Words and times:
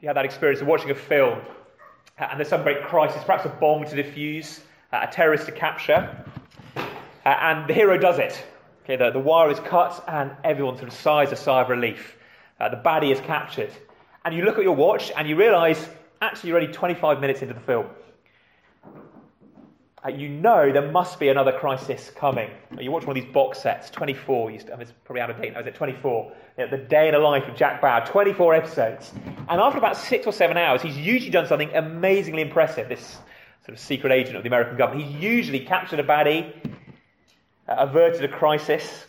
You 0.00 0.08
have 0.08 0.16
that 0.16 0.24
experience 0.26 0.60
of 0.60 0.66
watching 0.66 0.90
a 0.90 0.94
film 0.94 1.40
uh, 2.18 2.28
and 2.30 2.38
there's 2.38 2.48
some 2.48 2.62
great 2.62 2.82
crisis, 2.82 3.22
perhaps 3.24 3.44
a 3.44 3.48
bomb 3.48 3.84
to 3.86 3.96
defuse, 3.96 4.60
uh, 4.92 5.06
a 5.08 5.12
terrorist 5.12 5.46
to 5.46 5.52
capture, 5.52 6.24
uh, 6.76 6.82
and 7.24 7.68
the 7.68 7.74
hero 7.74 7.98
does 7.98 8.18
it. 8.18 8.42
Okay, 8.84 8.96
the, 8.96 9.10
the 9.10 9.18
wire 9.18 9.50
is 9.50 9.58
cut 9.60 10.04
and 10.06 10.30
everyone 10.44 10.76
sort 10.76 10.88
of 10.88 10.94
sighs 10.94 11.32
a 11.32 11.36
sigh 11.36 11.62
of 11.62 11.68
relief. 11.68 12.16
Uh, 12.60 12.68
the 12.68 12.76
baddie 12.76 13.10
is 13.10 13.20
captured. 13.20 13.70
And 14.24 14.34
you 14.34 14.44
look 14.44 14.58
at 14.58 14.64
your 14.64 14.76
watch 14.76 15.12
and 15.16 15.28
you 15.28 15.36
realise 15.36 15.88
actually 16.20 16.50
you're 16.50 16.58
only 16.58 16.72
25 16.72 17.20
minutes 17.20 17.42
into 17.42 17.54
the 17.54 17.60
film. 17.60 17.86
Uh, 20.06 20.10
you 20.10 20.28
know 20.28 20.70
there 20.72 20.88
must 20.92 21.18
be 21.18 21.28
another 21.28 21.52
crisis 21.52 22.12
coming. 22.14 22.48
You 22.78 22.92
watch 22.92 23.06
one 23.06 23.16
of 23.16 23.24
these 23.24 23.32
box 23.32 23.58
sets, 23.58 23.90
24, 23.90 24.52
used 24.52 24.66
to, 24.66 24.72
I 24.72 24.76
mean, 24.76 24.82
it's 24.82 24.92
probably 25.04 25.20
out 25.20 25.30
of 25.30 25.40
date 25.40 25.52
now, 25.54 25.60
is 25.60 25.66
it 25.66 25.74
24? 25.74 26.32
You 26.58 26.68
the 26.68 26.76
day 26.76 27.08
in 27.08 27.14
the 27.14 27.18
life 27.18 27.48
of 27.48 27.56
Jack 27.56 27.80
Bauer, 27.80 28.06
24 28.06 28.54
episodes. 28.54 29.12
And 29.48 29.60
after 29.60 29.78
about 29.78 29.96
six 29.96 30.26
or 30.26 30.32
seven 30.32 30.56
hours, 30.56 30.80
he's 30.80 30.96
usually 30.96 31.30
done 31.30 31.48
something 31.48 31.74
amazingly 31.74 32.42
impressive, 32.42 32.88
this 32.88 33.18
sort 33.64 33.70
of 33.70 33.80
secret 33.80 34.12
agent 34.12 34.36
of 34.36 34.44
the 34.44 34.48
American 34.48 34.76
government. 34.76 35.10
He's 35.10 35.20
usually 35.20 35.60
captured 35.60 35.98
a 35.98 36.04
baddie, 36.04 36.52
uh, 37.68 37.74
averted 37.76 38.22
a 38.22 38.28
crisis, 38.28 39.06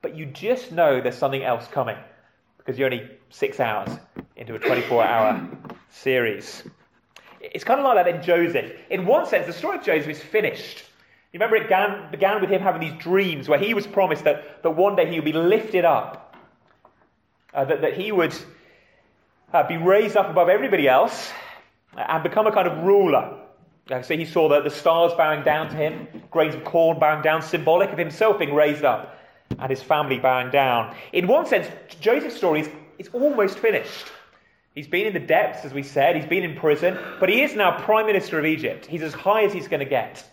but 0.00 0.16
you 0.16 0.24
just 0.24 0.72
know 0.72 1.02
there's 1.02 1.18
something 1.18 1.42
else 1.42 1.66
coming 1.68 1.98
because 2.56 2.78
you're 2.78 2.90
only 2.90 3.06
six 3.28 3.60
hours 3.60 3.90
into 4.34 4.54
a 4.54 4.58
24 4.58 5.04
hour 5.04 5.48
series. 5.90 6.62
It's 7.40 7.64
kind 7.64 7.80
of 7.80 7.84
like 7.84 8.04
that 8.04 8.14
in 8.14 8.22
Joseph. 8.22 8.72
In 8.90 9.06
one 9.06 9.26
sense, 9.26 9.46
the 9.46 9.52
story 9.52 9.78
of 9.78 9.84
Joseph 9.84 10.08
is 10.08 10.20
finished. 10.20 10.84
You 11.32 11.38
remember 11.38 11.56
it 11.56 11.64
began, 11.64 12.10
began 12.10 12.40
with 12.40 12.50
him 12.50 12.60
having 12.60 12.80
these 12.80 13.00
dreams 13.00 13.48
where 13.48 13.58
he 13.58 13.72
was 13.72 13.86
promised 13.86 14.24
that, 14.24 14.62
that 14.62 14.70
one 14.70 14.96
day 14.96 15.08
he 15.08 15.16
would 15.16 15.24
be 15.24 15.32
lifted 15.32 15.84
up, 15.84 16.36
uh, 17.54 17.64
that, 17.64 17.80
that 17.82 17.94
he 17.94 18.12
would 18.12 18.34
uh, 19.52 19.66
be 19.66 19.76
raised 19.76 20.16
up 20.16 20.28
above 20.28 20.48
everybody 20.48 20.88
else 20.88 21.32
and 21.96 22.22
become 22.22 22.46
a 22.46 22.52
kind 22.52 22.68
of 22.68 22.84
ruler. 22.84 23.36
Uh, 23.90 24.02
so 24.02 24.16
he 24.16 24.24
saw 24.24 24.48
the, 24.48 24.60
the 24.60 24.70
stars 24.70 25.12
bowing 25.16 25.42
down 25.44 25.68
to 25.68 25.76
him, 25.76 26.08
grains 26.30 26.54
of 26.54 26.64
corn 26.64 26.98
bowing 26.98 27.22
down, 27.22 27.42
symbolic 27.42 27.90
of 27.90 27.98
himself 27.98 28.38
being 28.38 28.54
raised 28.54 28.84
up 28.84 29.16
and 29.58 29.70
his 29.70 29.82
family 29.82 30.18
bowing 30.18 30.50
down. 30.50 30.94
In 31.12 31.26
one 31.26 31.46
sense, 31.46 31.66
Joseph's 32.00 32.36
story 32.36 32.60
is, 32.60 32.68
is 32.98 33.08
almost 33.12 33.58
finished. 33.58 34.06
He's 34.74 34.86
been 34.86 35.06
in 35.06 35.12
the 35.12 35.20
depths, 35.20 35.64
as 35.64 35.74
we 35.74 35.82
said, 35.82 36.14
he's 36.14 36.26
been 36.26 36.44
in 36.44 36.56
prison, 36.56 36.96
but 37.18 37.28
he 37.28 37.42
is 37.42 37.56
now 37.56 37.80
Prime 37.80 38.06
Minister 38.06 38.38
of 38.38 38.44
Egypt. 38.46 38.86
He's 38.86 39.02
as 39.02 39.12
high 39.12 39.44
as 39.44 39.52
he's 39.52 39.66
going 39.68 39.80
to 39.80 39.88
get. 39.88 40.24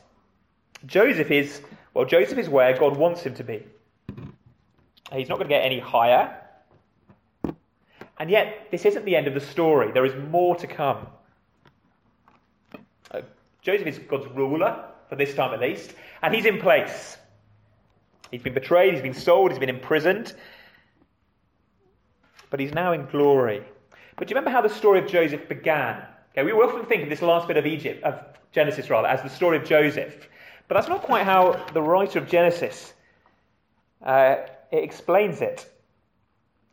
Joseph 0.86 1.32
is, 1.32 1.62
well, 1.94 2.06
Joseph 2.06 2.38
is 2.38 2.48
where 2.48 2.78
God 2.78 2.98
wants 2.98 3.24
him 3.24 3.34
to 3.36 3.44
be. 3.44 3.66
He's 5.12 5.28
not 5.28 5.38
going 5.38 5.48
to 5.48 5.54
get 5.56 5.64
any 5.64 5.80
higher. 5.80 6.36
And 8.20 8.30
yet, 8.30 8.68
this 8.72 8.86
isn't 8.86 9.06
the 9.06 9.16
end 9.16 9.28
of 9.28 9.34
the 9.34 9.42
story. 9.42 9.92
There 9.92 10.06
is 10.06 10.14
more 10.30 10.56
to 10.58 10.68
come. 10.68 11.08
Uh, 13.10 13.22
Joseph 13.62 13.88
is 13.88 14.00
God's 14.00 14.28
ruler, 14.28 14.86
for 15.10 15.16
this 15.16 15.34
time 15.34 15.54
at 15.54 15.60
least, 15.60 15.94
and 16.22 16.34
he's 16.34 16.46
in 16.46 16.60
place. 16.60 17.18
He's 18.30 18.42
been 18.42 18.54
betrayed, 18.54 18.94
he's 18.94 19.02
been 19.02 19.14
sold, 19.14 19.52
he's 19.52 19.60
been 19.60 19.70
imprisoned, 19.70 20.34
but 22.50 22.60
he's 22.60 22.74
now 22.74 22.92
in 22.92 23.06
glory. 23.06 23.64
But 24.18 24.28
do 24.28 24.32
you 24.34 24.36
remember 24.36 24.50
how 24.50 24.62
the 24.62 24.74
story 24.74 25.00
of 25.00 25.08
Joseph 25.08 25.48
began? 25.48 26.04
Okay, 26.32 26.44
we 26.44 26.52
often 26.52 26.86
think 26.86 27.04
of 27.04 27.10
this 27.10 27.22
last 27.22 27.48
bit 27.48 27.56
of 27.56 27.66
Egypt, 27.66 28.04
of 28.04 28.20
Genesis 28.52 28.90
rather, 28.90 29.08
as 29.08 29.22
the 29.22 29.30
story 29.30 29.58
of 29.58 29.64
Joseph. 29.64 30.28
But 30.68 30.76
that's 30.76 30.90
not 30.90 31.04
quite 31.04 31.24
how 31.24 31.66
the 31.74 31.82
writer 31.82 32.20
of 32.20 32.28
Genesis 32.28 32.94
uh, 34.04 34.38
explains 34.72 35.42
it 35.42 35.72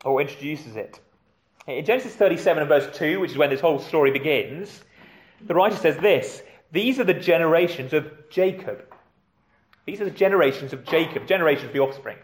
or 0.03 0.19
introduces 0.21 0.75
it. 0.75 0.99
In 1.67 1.85
Genesis 1.85 2.15
37 2.15 2.61
and 2.61 2.69
verse 2.69 2.97
2, 2.97 3.19
which 3.19 3.31
is 3.31 3.37
when 3.37 3.49
this 3.49 3.61
whole 3.61 3.79
story 3.79 4.11
begins, 4.11 4.83
the 5.41 5.53
writer 5.53 5.75
says 5.75 5.97
this 5.97 6.41
These 6.71 6.99
are 6.99 7.03
the 7.03 7.13
generations 7.13 7.93
of 7.93 8.11
Jacob. 8.29 8.91
These 9.85 10.01
are 10.01 10.05
the 10.05 10.11
generations 10.11 10.73
of 10.73 10.83
Jacob, 10.83 11.27
generations 11.27 11.67
of 11.67 11.73
the 11.73 11.79
offspring. 11.79 12.17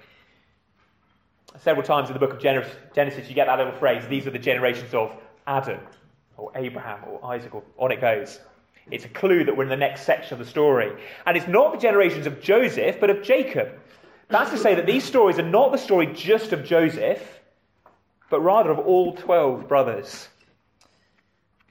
Several 1.59 1.85
times 1.85 2.09
in 2.09 2.13
the 2.13 2.19
book 2.19 2.33
of 2.33 2.39
Genesis, 2.39 3.27
you 3.29 3.35
get 3.35 3.47
that 3.47 3.57
little 3.57 3.73
phrase, 3.73 4.07
these 4.07 4.25
are 4.25 4.31
the 4.31 4.39
generations 4.39 4.93
of 4.93 5.15
Adam, 5.45 5.79
or 6.37 6.51
Abraham, 6.55 6.99
or 7.07 7.23
Isaac, 7.33 7.53
or 7.53 7.63
on 7.77 7.91
it 7.91 8.01
goes. 8.01 8.39
It's 8.89 9.05
a 9.05 9.09
clue 9.09 9.43
that 9.43 9.55
we're 9.55 9.63
in 9.63 9.69
the 9.69 9.75
next 9.75 10.03
section 10.03 10.33
of 10.33 10.39
the 10.39 10.49
story. 10.49 10.91
And 11.25 11.37
it's 11.37 11.47
not 11.47 11.73
the 11.73 11.77
generations 11.77 12.25
of 12.25 12.41
Joseph, 12.41 12.99
but 12.99 13.09
of 13.09 13.21
Jacob. 13.21 13.79
That's 14.29 14.49
to 14.51 14.57
say 14.57 14.75
that 14.75 14.85
these 14.85 15.03
stories 15.03 15.37
are 15.39 15.47
not 15.47 15.71
the 15.71 15.77
story 15.77 16.07
just 16.07 16.53
of 16.53 16.63
Joseph, 16.63 17.21
but 18.29 18.39
rather 18.41 18.71
of 18.71 18.79
all 18.79 19.13
12 19.15 19.67
brothers. 19.67 20.27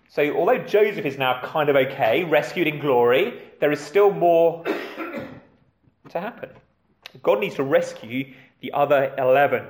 So, 0.08 0.22
although 0.36 0.58
Joseph 0.58 1.06
is 1.06 1.16
now 1.16 1.40
kind 1.42 1.68
of 1.68 1.76
okay, 1.76 2.24
rescued 2.24 2.66
in 2.66 2.80
glory, 2.80 3.40
there 3.60 3.72
is 3.72 3.80
still 3.80 4.10
more 4.10 4.64
to 4.64 6.20
happen. 6.20 6.50
God 7.22 7.40
needs 7.40 7.54
to 7.56 7.62
rescue 7.62 8.34
the 8.60 8.72
other 8.72 9.14
11. 9.16 9.66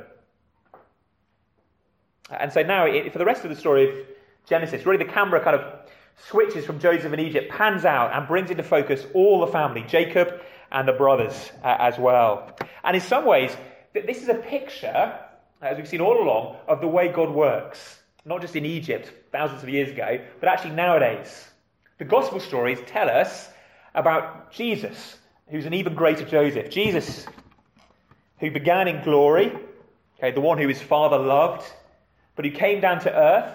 And 2.31 2.53
so 2.53 2.63
now, 2.63 2.87
for 3.11 3.19
the 3.19 3.25
rest 3.25 3.45
of 3.45 3.51
the 3.51 3.57
story 3.57 3.89
of 3.89 4.07
Genesis, 4.47 4.87
really 4.87 5.05
the 5.05 5.11
camera 5.11 5.43
kind 5.43 5.57
of 5.57 5.91
switches 6.29 6.65
from 6.65 6.79
Joseph 6.79 7.13
in 7.13 7.21
Egypt, 7.21 7.51
pans 7.51 7.85
out, 7.85 8.13
and 8.13 8.29
brings 8.29 8.51
into 8.51 8.63
focus 8.63 9.05
all 9.15 9.41
the 9.41 9.53
family, 9.53 9.85
Jacob 9.89 10.41
and 10.73 10.87
the 10.87 10.93
brothers 10.93 11.51
uh, 11.65 11.77
as 11.79 11.99
well. 11.99 12.57
And 12.85 12.95
in 12.95 13.03
some 13.03 13.25
ways, 13.27 13.57
this 13.93 14.23
is 14.23 14.29
a 14.29 14.35
picture, 14.35 15.19
as 15.61 15.77
we've 15.77 15.89
seen 15.89 16.01
all 16.01 16.23
along, 16.23 16.57
of 16.69 16.81
the 16.81 16.89
way 16.89 17.09
God 17.09 17.31
works. 17.31 17.99
Not 18.25 18.41
just 18.43 18.55
in 18.55 18.65
Egypt, 18.65 19.11
thousands 19.33 19.63
of 19.63 19.69
years 19.69 19.91
ago, 19.91 20.21
but 20.39 20.49
actually 20.49 20.75
nowadays. 20.75 21.49
The 21.99 22.05
gospel 22.05 22.39
stories 22.39 22.79
tell 22.87 23.09
us 23.09 23.49
about 23.95 24.53
Jesus, 24.53 25.17
who's 25.49 25.67
an 25.67 25.75
even 25.75 25.95
greater 25.95 26.25
Joseph. 26.25 26.71
Jesus, 26.71 27.27
who 28.41 28.51
began 28.51 28.89
in 28.89 29.03
glory, 29.05 29.53
okay, 30.19 30.33
the 30.33 30.41
one 30.41 30.59
who 30.59 30.67
his 30.67 30.81
father 30.81 31.19
loved, 31.19 31.65
but 32.35 32.45
who 32.45 32.51
came 32.51 32.81
down 32.81 33.01
to 33.01 33.15
earth, 33.15 33.55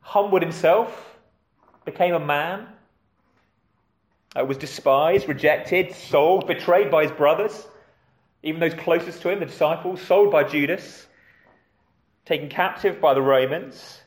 humbled 0.00 0.42
himself, 0.42 1.18
became 1.84 2.14
a 2.14 2.20
man, 2.20 2.68
uh, 4.38 4.44
was 4.44 4.58
despised, 4.58 5.28
rejected, 5.28 5.92
sold, 5.94 6.46
betrayed 6.46 6.90
by 6.90 7.02
his 7.02 7.12
brothers, 7.12 7.66
even 8.42 8.60
those 8.60 8.74
closest 8.74 9.22
to 9.22 9.30
him, 9.30 9.40
the 9.40 9.46
disciples, 9.46 10.00
sold 10.00 10.30
by 10.30 10.44
Judas, 10.44 11.06
taken 12.24 12.48
captive 12.48 13.00
by 13.00 13.12
the 13.12 13.22
Romans, 13.22 14.00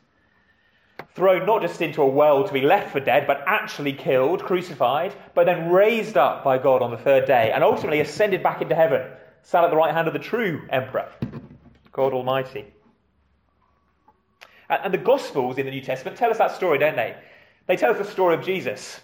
thrown 1.14 1.46
not 1.46 1.62
just 1.62 1.82
into 1.82 2.02
a 2.02 2.08
well 2.08 2.46
to 2.46 2.54
be 2.54 2.62
left 2.62 2.92
for 2.92 3.02
dead, 3.02 3.28
but 3.28 3.44
actually 3.46 3.92
killed, 3.92 4.44
crucified, 4.44 5.14
but 5.34 5.46
then 5.46 5.70
raised 5.70 6.16
up 6.16 6.44
by 6.44 6.58
God 6.58 6.82
on 6.82 6.92
the 6.92 6.98
third 6.98 7.26
day, 7.26 7.52
and 7.54 7.64
ultimately 7.64 8.00
ascended 8.00 8.42
back 8.42 8.62
into 8.62 8.76
heaven, 8.76 9.06
sat 9.44 9.64
at 9.64 9.70
the 9.70 9.78
right 9.78 9.94
hand 9.94 10.08
of 10.08 10.14
the 10.14 10.20
true 10.20 10.62
emperor, 10.70 11.10
God 11.92 12.14
Almighty. 12.14 12.66
And 14.70 14.94
the 14.94 15.00
Gospels 15.00 15.58
in 15.58 15.66
the 15.66 15.72
New 15.72 15.82
Testament 15.82 16.18
tell 16.18 16.30
us 16.30 16.38
that 16.38 16.52
story, 16.52 16.78
don't 16.78 16.96
they? 16.96 17.16
They 17.66 17.76
tell 17.76 17.92
us 17.92 17.98
the 17.98 18.06
story 18.06 18.36
of 18.36 18.44
Jesus, 18.44 19.00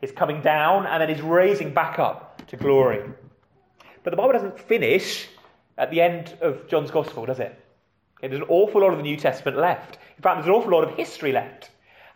his 0.00 0.12
coming 0.12 0.40
down 0.40 0.86
and 0.86 1.00
then 1.00 1.08
his 1.08 1.22
raising 1.22 1.72
back 1.72 1.98
up 1.98 2.46
to 2.48 2.56
glory. 2.56 3.02
But 4.02 4.10
the 4.10 4.16
Bible 4.16 4.32
doesn't 4.32 4.58
finish 4.58 5.28
at 5.76 5.90
the 5.90 6.00
end 6.00 6.36
of 6.40 6.66
John's 6.68 6.90
Gospel, 6.90 7.26
does 7.26 7.38
it? 7.38 7.56
Okay, 8.18 8.28
there's 8.28 8.42
an 8.42 8.48
awful 8.48 8.80
lot 8.80 8.90
of 8.90 8.96
the 8.96 9.04
New 9.04 9.16
Testament 9.16 9.56
left. 9.56 9.98
In 10.16 10.22
fact, 10.22 10.36
there's 10.36 10.48
an 10.48 10.52
awful 10.52 10.72
lot 10.72 10.82
of 10.82 10.96
history 10.96 11.30
left. 11.30 11.70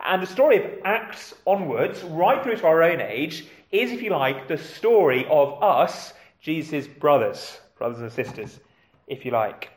And 0.04 0.20
the 0.20 0.26
story 0.26 0.56
of 0.56 0.70
Acts 0.84 1.34
onwards, 1.46 2.02
right 2.02 2.42
through 2.42 2.56
to 2.56 2.66
our 2.66 2.82
own 2.82 3.00
age, 3.00 3.46
is, 3.70 3.92
if 3.92 4.02
you 4.02 4.10
like, 4.10 4.48
the 4.48 4.58
story 4.58 5.24
of 5.30 5.62
us, 5.62 6.12
Jesus' 6.42 6.88
brothers, 6.88 7.60
brothers 7.78 8.00
and 8.00 8.12
sisters, 8.12 8.58
if 9.06 9.24
you 9.24 9.30
like. 9.30 9.70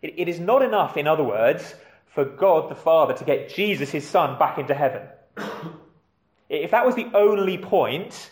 It, 0.00 0.14
it 0.16 0.28
is 0.28 0.38
not 0.38 0.62
enough, 0.62 0.96
in 0.96 1.08
other 1.08 1.24
words, 1.24 1.74
for 2.14 2.24
God 2.24 2.70
the 2.70 2.76
Father 2.76 3.12
to 3.14 3.24
get 3.24 3.52
Jesus, 3.52 3.90
his 3.90 4.06
Son, 4.08 4.38
back 4.38 4.58
into 4.58 4.72
heaven. 4.72 5.02
if 6.48 6.70
that 6.70 6.86
was 6.86 6.94
the 6.94 7.10
only 7.12 7.58
point, 7.58 8.30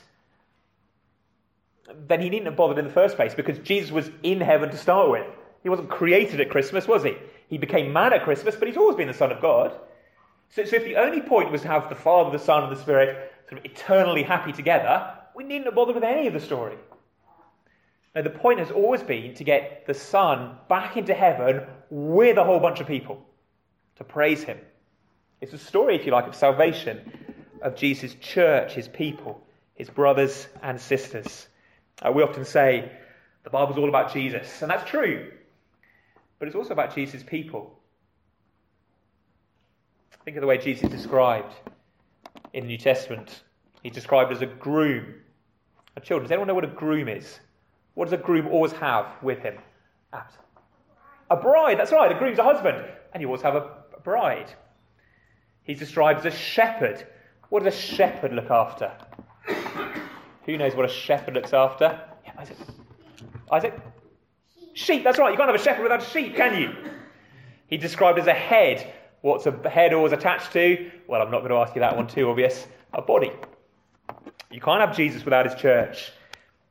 then 2.06 2.20
he 2.20 2.30
needn't 2.30 2.46
have 2.46 2.56
bothered 2.56 2.78
in 2.78 2.84
the 2.84 2.92
first 2.92 3.16
place 3.16 3.34
because 3.34 3.58
Jesus 3.58 3.90
was 3.90 4.08
in 4.22 4.40
heaven 4.40 4.70
to 4.70 4.76
start 4.76 5.10
with. 5.10 5.26
He 5.64 5.68
wasn't 5.68 5.90
created 5.90 6.40
at 6.40 6.48
Christmas, 6.48 6.86
was 6.86 7.02
he? 7.02 7.16
He 7.48 7.58
became 7.58 7.92
man 7.92 8.12
at 8.12 8.22
Christmas, 8.22 8.54
but 8.54 8.68
he's 8.68 8.76
always 8.76 8.96
been 8.96 9.08
the 9.08 9.14
Son 9.14 9.32
of 9.32 9.42
God. 9.42 9.72
So, 10.50 10.64
so 10.64 10.76
if 10.76 10.84
the 10.84 10.96
only 10.96 11.20
point 11.20 11.50
was 11.50 11.62
to 11.62 11.68
have 11.68 11.88
the 11.88 11.96
Father, 11.96 12.30
the 12.30 12.42
Son, 12.42 12.62
and 12.62 12.72
the 12.72 12.80
Spirit 12.80 13.32
sort 13.48 13.58
of 13.58 13.64
eternally 13.64 14.22
happy 14.22 14.52
together, 14.52 15.18
we 15.34 15.44
needn't 15.44 15.66
have 15.66 15.74
bothered 15.74 15.94
with 15.94 16.04
any 16.04 16.26
of 16.26 16.32
the 16.32 16.40
story. 16.40 16.76
Now, 18.14 18.22
the 18.22 18.30
point 18.30 18.60
has 18.60 18.70
always 18.70 19.02
been 19.02 19.34
to 19.34 19.44
get 19.44 19.86
the 19.86 19.94
Son 19.94 20.56
back 20.68 20.96
into 20.96 21.14
heaven 21.14 21.62
with 21.90 22.38
a 22.38 22.44
whole 22.44 22.60
bunch 22.60 22.80
of 22.80 22.86
people 22.86 23.20
to 23.96 24.04
praise 24.04 24.44
him. 24.44 24.58
It's 25.40 25.52
a 25.52 25.58
story, 25.58 25.96
if 25.96 26.06
you 26.06 26.12
like, 26.12 26.28
of 26.28 26.34
salvation 26.34 27.12
of 27.60 27.74
Jesus' 27.74 28.14
church, 28.14 28.72
his 28.72 28.86
people, 28.86 29.44
his 29.74 29.90
brothers 29.90 30.46
and 30.62 30.80
sisters. 30.80 31.48
Uh, 32.00 32.12
we 32.12 32.22
often 32.22 32.44
say 32.44 32.92
the 33.42 33.50
Bible's 33.50 33.78
all 33.78 33.88
about 33.88 34.12
Jesus, 34.12 34.62
and 34.62 34.70
that's 34.70 34.88
true. 34.88 35.32
But 36.38 36.48
it's 36.48 36.56
also 36.56 36.72
about 36.72 36.94
Jesus' 36.94 37.22
people. 37.22 37.78
Think 40.24 40.36
of 40.36 40.40
the 40.40 40.46
way 40.46 40.58
Jesus 40.58 40.88
described 40.88 41.52
in 42.52 42.64
the 42.64 42.68
New 42.68 42.78
Testament. 42.78 43.42
He's 43.82 43.92
described 43.92 44.32
as 44.32 44.40
a 44.40 44.46
groom. 44.46 45.14
Now, 45.96 46.02
children, 46.02 46.24
does 46.24 46.32
anyone 46.32 46.48
know 46.48 46.54
what 46.54 46.64
a 46.64 46.68
groom 46.68 47.08
is? 47.08 47.38
What 47.94 48.06
does 48.06 48.12
a 48.12 48.22
groom 48.22 48.48
always 48.48 48.72
have 48.72 49.06
with 49.22 49.38
him? 49.38 49.56
A 51.30 51.36
bride, 51.36 51.78
that's 51.78 51.92
right, 51.92 52.10
a 52.10 52.18
groom's 52.18 52.38
a 52.38 52.44
husband. 52.44 52.84
And 53.12 53.20
you 53.20 53.28
always 53.28 53.42
have 53.42 53.54
a, 53.54 53.70
a 53.96 54.00
bride. 54.02 54.52
He's 55.62 55.78
described 55.78 56.26
as 56.26 56.34
a 56.34 56.36
shepherd. 56.36 57.06
What 57.48 57.62
does 57.62 57.74
a 57.74 57.76
shepherd 57.76 58.32
look 58.32 58.50
after? 58.50 58.92
Who 60.46 60.56
knows 60.58 60.74
what 60.74 60.84
a 60.84 60.92
shepherd 60.92 61.34
looks 61.34 61.52
after? 61.52 62.00
Yeah, 62.24 62.32
Isaac. 62.38 62.56
Isaac? 63.50 63.74
Sheep, 64.74 65.04
that's 65.04 65.18
right. 65.18 65.30
You 65.30 65.36
can't 65.36 65.48
have 65.48 65.58
a 65.58 65.62
shepherd 65.62 65.84
without 65.84 66.02
a 66.02 66.06
sheep, 66.06 66.34
can 66.36 66.60
you? 66.60 66.74
He 67.68 67.76
described 67.76 68.18
as 68.18 68.26
a 68.26 68.34
head. 68.34 68.92
What's 69.22 69.46
a 69.46 69.70
head 69.70 69.94
always 69.94 70.12
attached 70.12 70.52
to? 70.52 70.90
Well, 71.06 71.22
I'm 71.22 71.30
not 71.30 71.40
going 71.40 71.50
to 71.50 71.56
ask 71.56 71.74
you 71.74 71.80
that 71.80 71.96
one 71.96 72.06
too 72.06 72.28
obvious. 72.28 72.66
A 72.92 73.00
body. 73.00 73.30
You 74.54 74.60
can't 74.60 74.80
have 74.80 74.96
Jesus 74.96 75.24
without 75.24 75.46
his 75.46 75.60
church. 75.60 76.12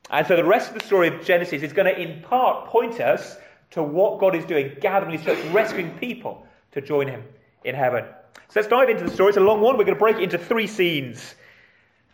And 0.10 0.26
so 0.26 0.38
the 0.38 0.46
rest 0.46 0.72
of 0.72 0.80
the 0.80 0.86
story 0.86 1.10
of 1.10 1.26
Genesis 1.26 1.64
is 1.64 1.74
going 1.74 1.94
to, 1.94 2.02
in 2.02 2.22
part, 2.22 2.68
point 2.68 3.02
us 3.02 3.36
to 3.72 3.84
what 3.84 4.20
God 4.20 4.36
is 4.36 4.46
doing, 4.46 4.78
gathering 4.80 5.18
his 5.18 5.26
church, 5.26 5.38
rescuing 5.52 5.98
people 5.98 6.48
to 6.72 6.82
join 6.82 7.08
him 7.08 7.24
in 7.66 7.76
heaven. 7.76 8.06
So 8.36 8.60
let's 8.60 8.68
dive 8.68 8.90
into 8.90 9.04
the 9.04 9.12
story. 9.12 9.30
It's 9.30 9.38
a 9.38 9.42
long 9.42 9.60
one. 9.60 9.78
We're 9.78 9.84
going 9.84 9.98
to 9.98 10.00
break 10.00 10.16
it 10.16 10.24
into 10.24 10.38
three 10.38 10.68
scenes 10.68 11.36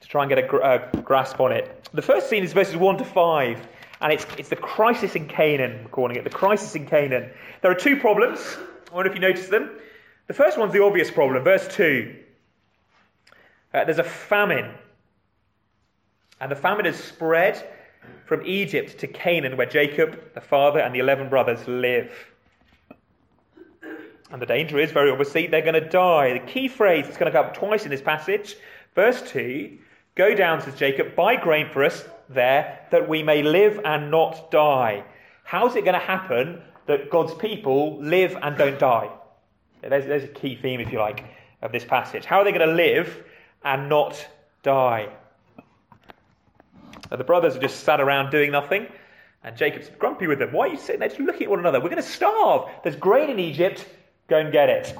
to 0.02 0.08
try 0.08 0.24
and 0.24 0.30
get 0.30 0.40
a, 0.40 0.48
gr- 0.48 0.62
a 0.62 0.90
grasp 1.04 1.40
on 1.40 1.52
it. 1.52 1.88
The 1.94 2.02
first 2.02 2.30
scene 2.30 2.44
is 2.44 2.54
verses 2.54 2.76
1 2.76 2.98
to 2.98 3.06
5, 3.06 3.68
and 4.02 4.14
it's, 4.14 4.26
it's 4.40 4.50
the 4.50 4.56
crisis 4.56 5.16
in 5.16 5.28
Canaan, 5.28 5.84
we're 5.84 5.90
calling 5.90 6.16
it. 6.16 6.24
The 6.24 6.32
crisis 6.32 6.74
in 6.74 6.88
Canaan. 6.88 7.30
There 7.62 7.70
are 7.70 7.76
two 7.76 7.98
problems. 7.98 8.40
I 8.92 8.96
wonder 8.96 9.12
if 9.12 9.16
you 9.16 9.22
noticed 9.22 9.52
them. 9.52 9.70
The 10.26 10.34
first 10.34 10.58
one's 10.58 10.74
the 10.74 10.84
obvious 10.84 11.12
problem, 11.12 11.44
verse 11.44 11.68
2. 11.68 12.16
Uh, 13.72 13.84
there's 13.84 14.00
a 14.00 14.04
famine. 14.04 14.74
And 16.40 16.52
the 16.52 16.56
famine 16.56 16.86
has 16.86 16.96
spread 16.96 17.70
from 18.26 18.46
Egypt 18.46 18.98
to 19.00 19.08
Canaan, 19.08 19.58
where 19.58 19.68
Jacob, 19.68 20.34
the 20.34 20.42
father, 20.42 20.80
and 20.80 20.94
the 20.94 21.00
11 21.00 21.30
brothers 21.30 21.68
live. 21.68 22.12
And 24.32 24.42
the 24.42 24.46
danger 24.46 24.78
is, 24.80 24.92
very 24.92 25.10
obviously, 25.10 25.48
they're 25.48 25.62
going 25.62 25.82
to 25.82 25.90
die. 25.90 26.34
The 26.34 26.52
key 26.52 26.68
phrase 26.68 27.06
that's 27.06 27.18
going 27.18 27.32
to 27.32 27.38
come 27.38 27.48
up 27.48 27.56
twice 27.56 27.84
in 27.84 27.90
this 27.90 28.02
passage, 28.02 28.56
verse 28.96 29.22
2 29.32 29.78
Go 30.16 30.36
down, 30.36 30.62
says 30.62 30.76
Jacob, 30.76 31.16
buy 31.16 31.38
grain 31.38 31.70
for 31.70 31.84
us 31.84 32.04
there, 32.28 32.86
that 32.92 33.08
we 33.08 33.24
may 33.24 33.42
live 33.42 33.80
and 33.86 34.12
not 34.12 34.52
die. 34.52 35.04
How's 35.44 35.76
it 35.76 35.86
going 35.86 36.00
to 36.00 36.06
happen 36.06 36.62
that 36.88 37.10
God's 37.10 37.34
people 37.36 37.98
live 38.02 38.38
and 38.42 38.58
don't 38.58 38.78
die? 38.78 39.10
There's, 39.82 40.06
there's 40.06 40.26
a 40.26 40.28
key 40.28 40.56
theme, 40.56 40.82
if 40.82 40.92
you 40.92 41.00
like, 41.00 41.24
of 41.62 41.72
this 41.72 41.86
passage. 41.86 42.26
How 42.26 42.40
are 42.40 42.44
they 42.44 42.52
going 42.52 42.68
to 42.68 42.76
live 42.76 43.24
and 43.64 43.88
not 43.88 44.28
die? 44.62 45.10
Now, 47.12 47.18
the 47.18 47.24
brothers 47.24 47.56
are 47.56 47.60
just 47.60 47.84
sat 47.84 48.00
around 48.00 48.30
doing 48.30 48.52
nothing, 48.52 48.88
and 49.44 49.58
Jacob's 49.58 49.90
grumpy 49.98 50.28
with 50.28 50.40
them. 50.40 50.52
Why 50.52 50.68
are 50.68 50.72
you 50.72 50.78
sitting 50.78 51.00
there 51.00 51.10
just 51.10 51.20
looking 51.20 51.44
at 51.44 51.50
one 51.50 51.60
another? 51.60 51.80
We're 51.80 51.90
going 51.90 52.02
to 52.02 52.08
starve. 52.08 52.70
There's 52.84 52.96
grain 52.96 53.30
in 53.30 53.40
Egypt. 53.40 53.88
Go 54.28 54.38
and 54.38 54.52
get 54.52 54.70
it. 54.70 54.96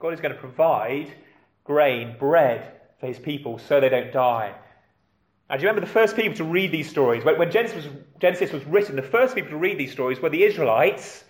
God 0.00 0.12
is 0.12 0.20
going 0.20 0.34
to 0.34 0.40
provide 0.40 1.12
grain, 1.64 2.16
bread 2.18 2.72
for 3.00 3.06
his 3.06 3.18
people 3.18 3.58
so 3.58 3.80
they 3.80 3.88
don't 3.88 4.12
die. 4.12 4.54
Now, 5.48 5.56
do 5.56 5.62
you 5.62 5.68
remember 5.68 5.86
the 5.86 5.92
first 5.92 6.14
people 6.14 6.36
to 6.36 6.44
read 6.44 6.72
these 6.72 6.88
stories? 6.88 7.24
When 7.24 7.50
Genesis 7.50 7.84
was, 7.84 7.94
Genesis 8.20 8.52
was 8.52 8.64
written, 8.64 8.96
the 8.96 9.02
first 9.02 9.34
people 9.34 9.50
to 9.50 9.56
read 9.56 9.78
these 9.78 9.92
stories 9.92 10.20
were 10.20 10.28
the 10.28 10.42
Israelites 10.42 11.24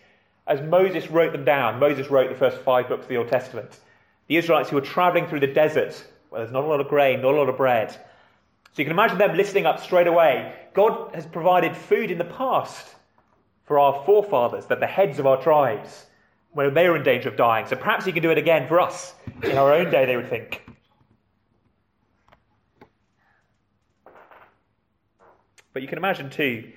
as 0.46 0.61
Moses 0.62 1.08
wrote 1.11 1.32
them 1.32 1.44
down. 1.44 1.79
Moses 1.79 2.11
wrote 2.11 2.31
the 2.31 2.37
first 2.37 2.58
five 2.62 2.88
books 2.88 3.05
of 3.05 3.08
the 3.08 3.17
Old 3.17 3.29
Testament. 3.29 3.79
The 4.26 4.37
Israelites 4.37 4.70
who 4.70 4.76
were 4.76 4.82
traveling 4.82 5.26
through 5.26 5.40
the 5.40 5.46
desert 5.46 6.05
where 6.29 6.41
there's 6.41 6.53
not 6.53 6.65
a 6.65 6.67
lot 6.67 6.81
of 6.81 6.89
grain, 6.89 7.23
not 7.23 7.35
a 7.35 7.37
lot 7.37 7.49
of 7.49 7.57
bread. 7.57 7.91
So 7.93 8.83
you 8.83 8.85
can 8.85 8.93
imagine 8.93 9.19
them 9.19 9.37
listening 9.37 9.67
up 9.67 9.81
straight 9.81 10.07
away. 10.07 10.55
God 10.75 11.15
has 11.15 11.27
provided 11.27 11.77
food 11.77 12.11
in 12.11 12.19
the 12.19 12.25
past 12.25 12.95
for 13.65 13.79
our 13.79 14.05
forefathers, 14.05 14.67
that 14.67 14.81
the 14.81 14.87
heads 14.87 15.19
of 15.19 15.27
our 15.27 15.41
tribes 15.43 16.07
when 16.53 16.73
they 16.73 16.89
were 16.89 16.97
in 16.97 17.03
danger 17.03 17.29
of 17.29 17.37
dying. 17.37 17.67
So 17.67 17.77
perhaps 17.77 18.05
he 18.05 18.13
can 18.13 18.23
do 18.23 18.31
it 18.31 18.39
again 18.39 18.67
for 18.67 18.81
us 18.81 19.15
in 19.43 19.59
our 19.59 19.73
own 19.73 19.91
day, 19.91 20.07
they 20.07 20.17
would 20.17 20.31
think. 20.31 20.63
But 25.73 25.83
you 25.83 25.89
can 25.89 25.99
imagine, 25.99 26.31
too, 26.31 26.73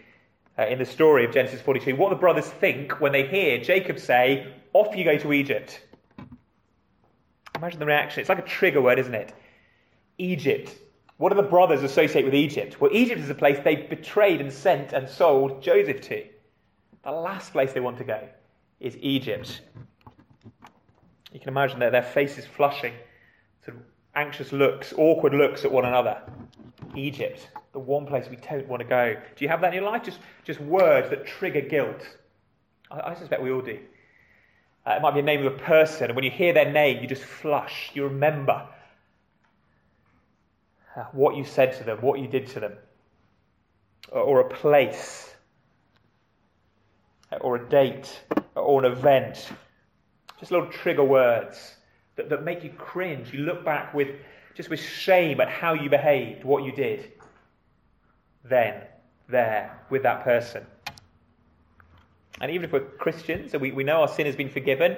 uh, 0.59 0.67
in 0.67 0.77
the 0.77 0.85
story 0.85 1.25
of 1.25 1.33
Genesis 1.33 1.61
42, 1.61 1.95
what 1.95 2.09
the 2.09 2.15
brothers 2.15 2.45
think 2.45 2.99
when 2.99 3.11
they 3.11 3.25
hear 3.25 3.59
Jacob 3.59 3.97
say, 3.97 4.53
Off 4.73 4.95
you 4.95 5.03
go 5.03 5.17
to 5.17 5.33
Egypt. 5.33 5.81
Imagine 7.55 7.79
the 7.79 7.85
reaction. 7.85 8.19
It's 8.19 8.29
like 8.29 8.39
a 8.39 8.43
trigger 8.43 8.81
word, 8.81 8.99
isn't 8.99 9.15
it? 9.15 9.33
Egypt. 10.21 10.77
What 11.17 11.29
do 11.29 11.35
the 11.35 11.47
brothers 11.47 11.83
associate 11.83 12.25
with 12.25 12.35
Egypt? 12.35 12.79
Well, 12.79 12.91
Egypt 12.93 13.21
is 13.21 13.27
the 13.27 13.35
place 13.35 13.59
they 13.63 13.75
betrayed 13.75 14.39
and 14.39 14.53
sent 14.53 14.93
and 14.93 15.09
sold 15.09 15.61
Joseph 15.61 16.01
to. 16.01 16.23
The 17.03 17.11
last 17.11 17.51
place 17.51 17.73
they 17.73 17.79
want 17.79 17.97
to 17.97 18.03
go 18.03 18.27
is 18.79 18.95
Egypt. 18.97 19.61
You 21.33 21.39
can 21.39 21.49
imagine 21.49 21.79
their, 21.79 21.91
their 21.91 22.03
faces 22.03 22.45
flushing, 22.45 22.93
sort 23.65 23.77
of 23.77 23.83
anxious 24.15 24.51
looks, 24.51 24.93
awkward 24.97 25.33
looks 25.33 25.65
at 25.65 25.71
one 25.71 25.85
another. 25.85 26.21
Egypt, 26.95 27.49
the 27.73 27.79
one 27.79 28.05
place 28.05 28.27
we 28.29 28.35
don't 28.35 28.67
want 28.67 28.81
to 28.81 28.87
go. 28.87 29.15
Do 29.35 29.45
you 29.45 29.49
have 29.49 29.61
that 29.61 29.73
in 29.73 29.81
your 29.81 29.91
life? 29.91 30.03
Just, 30.03 30.19
just 30.43 30.59
words 30.59 31.09
that 31.09 31.25
trigger 31.25 31.61
guilt. 31.61 32.01
I, 32.91 33.11
I 33.11 33.13
suspect 33.15 33.41
we 33.41 33.51
all 33.51 33.61
do. 33.61 33.79
Uh, 34.85 34.95
it 34.97 35.01
might 35.01 35.13
be 35.13 35.21
the 35.21 35.25
name 35.25 35.45
of 35.45 35.53
a 35.53 35.57
person, 35.57 36.05
and 36.05 36.15
when 36.15 36.25
you 36.25 36.31
hear 36.31 36.53
their 36.53 36.71
name, 36.71 37.01
you 37.01 37.07
just 37.07 37.23
flush. 37.23 37.91
You 37.93 38.03
remember 38.03 38.67
Uh, 40.95 41.03
what 41.13 41.35
you 41.35 41.45
said 41.45 41.77
to 41.77 41.83
them, 41.85 41.97
what 42.01 42.19
you 42.19 42.27
did 42.27 42.47
to 42.47 42.59
them, 42.59 42.73
or, 44.11 44.21
or 44.21 44.39
a 44.41 44.49
place, 44.49 45.33
uh, 47.31 47.37
or 47.37 47.55
a 47.55 47.69
date, 47.69 48.21
uh, 48.35 48.59
or 48.59 48.83
an 48.83 48.91
event. 48.91 49.49
Just 50.39 50.51
little 50.51 50.67
trigger 50.67 51.03
words 51.03 51.75
that, 52.17 52.29
that 52.29 52.43
make 52.43 52.63
you 52.63 52.71
cringe. 52.71 53.31
You 53.33 53.41
look 53.41 53.63
back 53.63 53.93
with 53.93 54.09
just 54.53 54.69
with 54.69 54.81
shame 54.81 55.39
at 55.39 55.47
how 55.47 55.73
you 55.73 55.89
behaved, 55.89 56.43
what 56.43 56.63
you 56.63 56.73
did. 56.73 57.13
Then, 58.43 58.81
there, 59.29 59.79
with 59.89 60.03
that 60.03 60.23
person. 60.23 60.65
And 62.41 62.51
even 62.51 62.65
if 62.65 62.73
we're 62.73 62.81
Christians 62.81 63.53
and 63.53 63.61
we, 63.61 63.71
we 63.71 63.83
know 63.83 64.01
our 64.01 64.07
sin 64.07 64.25
has 64.25 64.35
been 64.35 64.49
forgiven, 64.49 64.97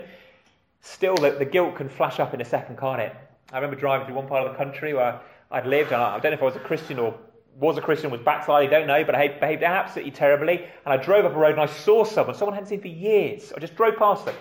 still 0.81 1.15
the, 1.15 1.31
the 1.31 1.45
guilt 1.45 1.75
can 1.75 1.89
flash 1.89 2.19
up 2.19 2.33
in 2.33 2.41
a 2.41 2.45
second, 2.45 2.79
can't 2.79 3.01
it? 3.01 3.15
I 3.51 3.57
remember 3.57 3.75
driving 3.75 4.07
through 4.07 4.15
one 4.15 4.27
part 4.27 4.47
of 4.47 4.51
the 4.51 4.57
country 4.57 4.93
where 4.93 5.21
I'd 5.53 5.67
lived, 5.67 5.91
and 5.93 6.01
I, 6.01 6.15
I 6.15 6.19
don't 6.19 6.31
know 6.31 6.37
if 6.37 6.41
I 6.41 6.45
was 6.45 6.55
a 6.55 6.59
Christian 6.59 6.99
or 6.99 7.15
was 7.55 7.77
a 7.77 7.81
Christian, 7.81 8.09
was 8.09 8.21
backsliding, 8.21 8.71
don't 8.71 8.87
know, 8.87 9.03
but 9.03 9.15
I 9.15 9.27
behaved 9.27 9.63
absolutely 9.63 10.11
terribly. 10.11 10.65
And 10.85 10.93
I 10.93 10.97
drove 10.97 11.25
up 11.25 11.33
a 11.33 11.37
road 11.37 11.51
and 11.51 11.61
I 11.61 11.67
saw 11.67 12.03
someone, 12.03 12.35
someone 12.35 12.53
I 12.53 12.55
hadn't 12.55 12.69
seen 12.69 12.81
for 12.81 12.87
years. 12.87 13.53
I 13.55 13.59
just 13.59 13.75
drove 13.75 13.95
past 13.95 14.25
them. 14.25 14.35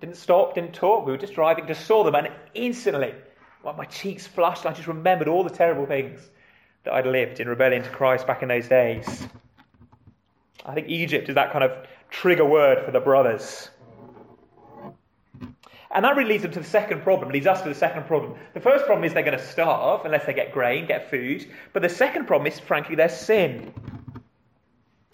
Didn't 0.00 0.16
stop, 0.16 0.54
didn't 0.54 0.72
talk. 0.72 1.04
We 1.06 1.12
were 1.12 1.18
just 1.18 1.34
driving, 1.34 1.66
just 1.66 1.86
saw 1.86 2.02
them, 2.02 2.14
and 2.14 2.30
instantly, 2.54 3.14
well, 3.62 3.74
my 3.74 3.84
cheeks 3.84 4.26
flushed. 4.26 4.66
I 4.66 4.72
just 4.72 4.88
remembered 4.88 5.28
all 5.28 5.44
the 5.44 5.50
terrible 5.50 5.86
things 5.86 6.20
that 6.84 6.94
I'd 6.94 7.06
lived 7.06 7.38
in 7.38 7.48
rebellion 7.48 7.82
to 7.82 7.90
Christ 7.90 8.26
back 8.26 8.42
in 8.42 8.48
those 8.48 8.68
days. 8.68 9.28
I 10.64 10.74
think 10.74 10.88
Egypt 10.88 11.28
is 11.28 11.34
that 11.34 11.52
kind 11.52 11.64
of 11.64 11.86
trigger 12.10 12.44
word 12.44 12.84
for 12.84 12.90
the 12.90 13.00
brothers. 13.00 13.68
And 15.94 16.04
that 16.04 16.16
really 16.16 16.30
leads 16.30 16.42
them 16.42 16.52
to 16.52 16.60
the 16.60 16.66
second 16.66 17.02
problem, 17.02 17.30
leads 17.30 17.46
us 17.46 17.60
to 17.62 17.68
the 17.68 17.74
second 17.74 18.06
problem. 18.06 18.34
The 18.54 18.60
first 18.60 18.86
problem 18.86 19.04
is 19.04 19.12
they're 19.12 19.22
going 19.22 19.38
to 19.38 19.44
starve 19.44 20.04
unless 20.06 20.24
they 20.24 20.32
get 20.32 20.52
grain, 20.52 20.86
get 20.86 21.10
food. 21.10 21.46
But 21.74 21.82
the 21.82 21.88
second 21.90 22.26
problem 22.26 22.50
is, 22.50 22.58
frankly, 22.58 22.96
their 22.96 23.10
sin. 23.10 23.74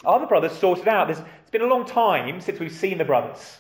Are 0.04 0.20
the 0.20 0.26
brothers 0.26 0.56
sorted 0.56 0.86
out? 0.86 1.08
There's, 1.08 1.18
it's 1.18 1.50
been 1.50 1.62
a 1.62 1.66
long 1.66 1.84
time 1.84 2.40
since 2.40 2.60
we've 2.60 2.72
seen 2.72 2.98
the 2.98 3.04
brothers. 3.04 3.58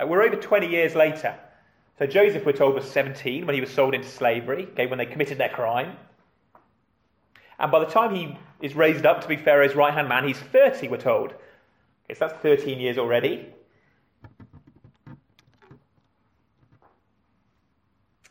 Uh, 0.00 0.06
we're 0.06 0.22
over 0.22 0.36
20 0.36 0.68
years 0.68 0.94
later. 0.94 1.34
So 1.98 2.06
Joseph, 2.06 2.46
we're 2.46 2.52
told, 2.52 2.76
was 2.76 2.88
17 2.88 3.44
when 3.44 3.56
he 3.56 3.60
was 3.60 3.72
sold 3.72 3.92
into 3.92 4.08
slavery, 4.08 4.68
okay, 4.72 4.86
when 4.86 4.98
they 4.98 5.06
committed 5.06 5.38
their 5.38 5.48
crime. 5.48 5.96
And 7.58 7.72
by 7.72 7.80
the 7.80 7.90
time 7.90 8.14
he 8.14 8.38
is 8.60 8.76
raised 8.76 9.04
up 9.04 9.22
to 9.22 9.28
be 9.28 9.36
Pharaoh's 9.36 9.74
right 9.74 9.92
hand 9.92 10.08
man, 10.08 10.28
he's 10.28 10.38
30, 10.38 10.86
we're 10.88 10.98
told. 10.98 11.30
Okay, 11.30 12.14
so 12.14 12.28
that's 12.28 12.40
13 12.40 12.78
years 12.78 12.98
already. 12.98 13.48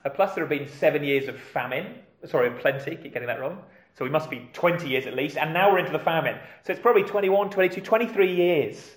Plus, 0.09 0.35
there 0.35 0.43
have 0.43 0.49
been 0.49 0.67
seven 0.67 1.03
years 1.03 1.27
of 1.27 1.39
famine. 1.39 1.95
Sorry, 2.25 2.47
of 2.47 2.59
plenty. 2.59 2.95
Keep 2.95 3.13
getting 3.13 3.27
that 3.27 3.39
wrong. 3.39 3.61
So 3.97 4.05
we 4.05 4.11
must 4.11 4.29
be 4.29 4.49
20 4.53 4.87
years 4.87 5.07
at 5.07 5.15
least. 5.15 5.37
And 5.37 5.53
now 5.53 5.71
we're 5.71 5.79
into 5.79 5.91
the 5.91 5.99
famine. 5.99 6.37
So 6.65 6.71
it's 6.71 6.81
probably 6.81 7.03
21, 7.03 7.49
22, 7.49 7.81
23 7.81 8.35
years 8.35 8.95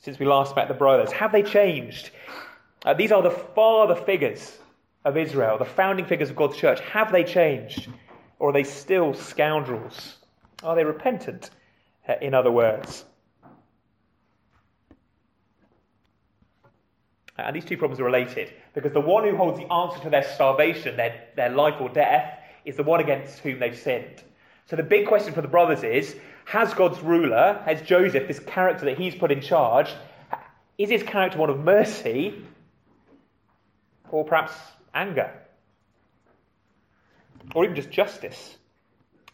since 0.00 0.18
we 0.18 0.26
last 0.26 0.54
met 0.54 0.68
the 0.68 0.74
brothers. 0.74 1.12
Have 1.12 1.32
they 1.32 1.42
changed? 1.42 2.10
Uh, 2.84 2.92
these 2.92 3.12
are 3.12 3.22
the 3.22 3.30
father 3.30 3.94
figures 3.94 4.58
of 5.04 5.16
Israel, 5.16 5.58
the 5.58 5.64
founding 5.64 6.04
figures 6.04 6.28
of 6.28 6.36
God's 6.36 6.56
church. 6.56 6.80
Have 6.80 7.10
they 7.10 7.24
changed? 7.24 7.88
Or 8.38 8.50
are 8.50 8.52
they 8.52 8.64
still 8.64 9.14
scoundrels? 9.14 10.16
Are 10.62 10.74
they 10.74 10.84
repentant, 10.84 11.50
uh, 12.08 12.14
in 12.20 12.34
other 12.34 12.50
words? 12.50 13.04
And 17.38 17.56
these 17.56 17.64
two 17.64 17.76
problems 17.76 18.00
are 18.00 18.04
related 18.04 18.52
because 18.74 18.92
the 18.92 19.00
one 19.00 19.24
who 19.24 19.36
holds 19.36 19.58
the 19.58 19.70
answer 19.72 20.00
to 20.00 20.10
their 20.10 20.22
starvation, 20.22 20.96
their, 20.96 21.24
their 21.36 21.50
life 21.50 21.80
or 21.80 21.88
death, 21.88 22.38
is 22.64 22.76
the 22.76 22.82
one 22.82 23.00
against 23.00 23.38
whom 23.40 23.58
they've 23.58 23.78
sinned. 23.78 24.22
So 24.66 24.76
the 24.76 24.82
big 24.82 25.06
question 25.06 25.34
for 25.34 25.42
the 25.42 25.48
brothers 25.48 25.82
is 25.82 26.16
has 26.44 26.72
God's 26.74 27.00
ruler, 27.00 27.62
has 27.64 27.82
Joseph, 27.82 28.26
this 28.26 28.40
character 28.40 28.84
that 28.86 28.98
he's 28.98 29.14
put 29.14 29.30
in 29.30 29.40
charge, 29.40 29.90
is 30.78 30.90
his 30.90 31.02
character 31.02 31.38
one 31.38 31.50
of 31.50 31.60
mercy 31.60 32.44
or 34.10 34.24
perhaps 34.24 34.54
anger? 34.94 35.30
Or 37.54 37.64
even 37.64 37.76
just 37.76 37.90
justice? 37.90 38.56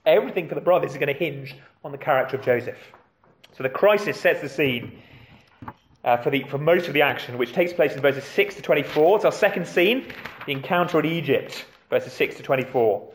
Everything 0.05 0.49
for 0.49 0.55
the 0.55 0.61
brothers 0.61 0.93
is 0.93 0.97
going 0.97 1.09
to 1.09 1.15
hinge 1.15 1.55
on 1.85 1.93
the 1.93 1.99
character 1.99 2.37
of 2.37 2.45
Joseph. 2.45 2.79
So 3.57 3.63
the 3.63 3.69
crisis 3.69 4.21
sets 4.21 4.41
the 4.41 4.49
scene 4.49 5.03
uh, 6.05 6.17
for, 6.19 6.31
the, 6.31 6.45
for 6.45 6.59
most 6.59 6.87
of 6.87 6.95
the 6.95 7.03
action, 7.03 7.39
which 7.39 7.53
takes 7.53 7.73
place 7.73 7.95
in 7.95 8.01
verses 8.01 8.25
6 8.25 8.57
to 8.57 8.63
24. 8.63 9.17
It's 9.17 9.25
our 9.25 9.33
second 9.33 9.67
scene, 9.67 10.07
the 10.47 10.53
encounter 10.53 11.01
in 11.01 11.07
Egypt, 11.07 11.65
verses 11.91 12.13
6 12.13 12.37
to 12.37 12.43
24. 12.43 13.13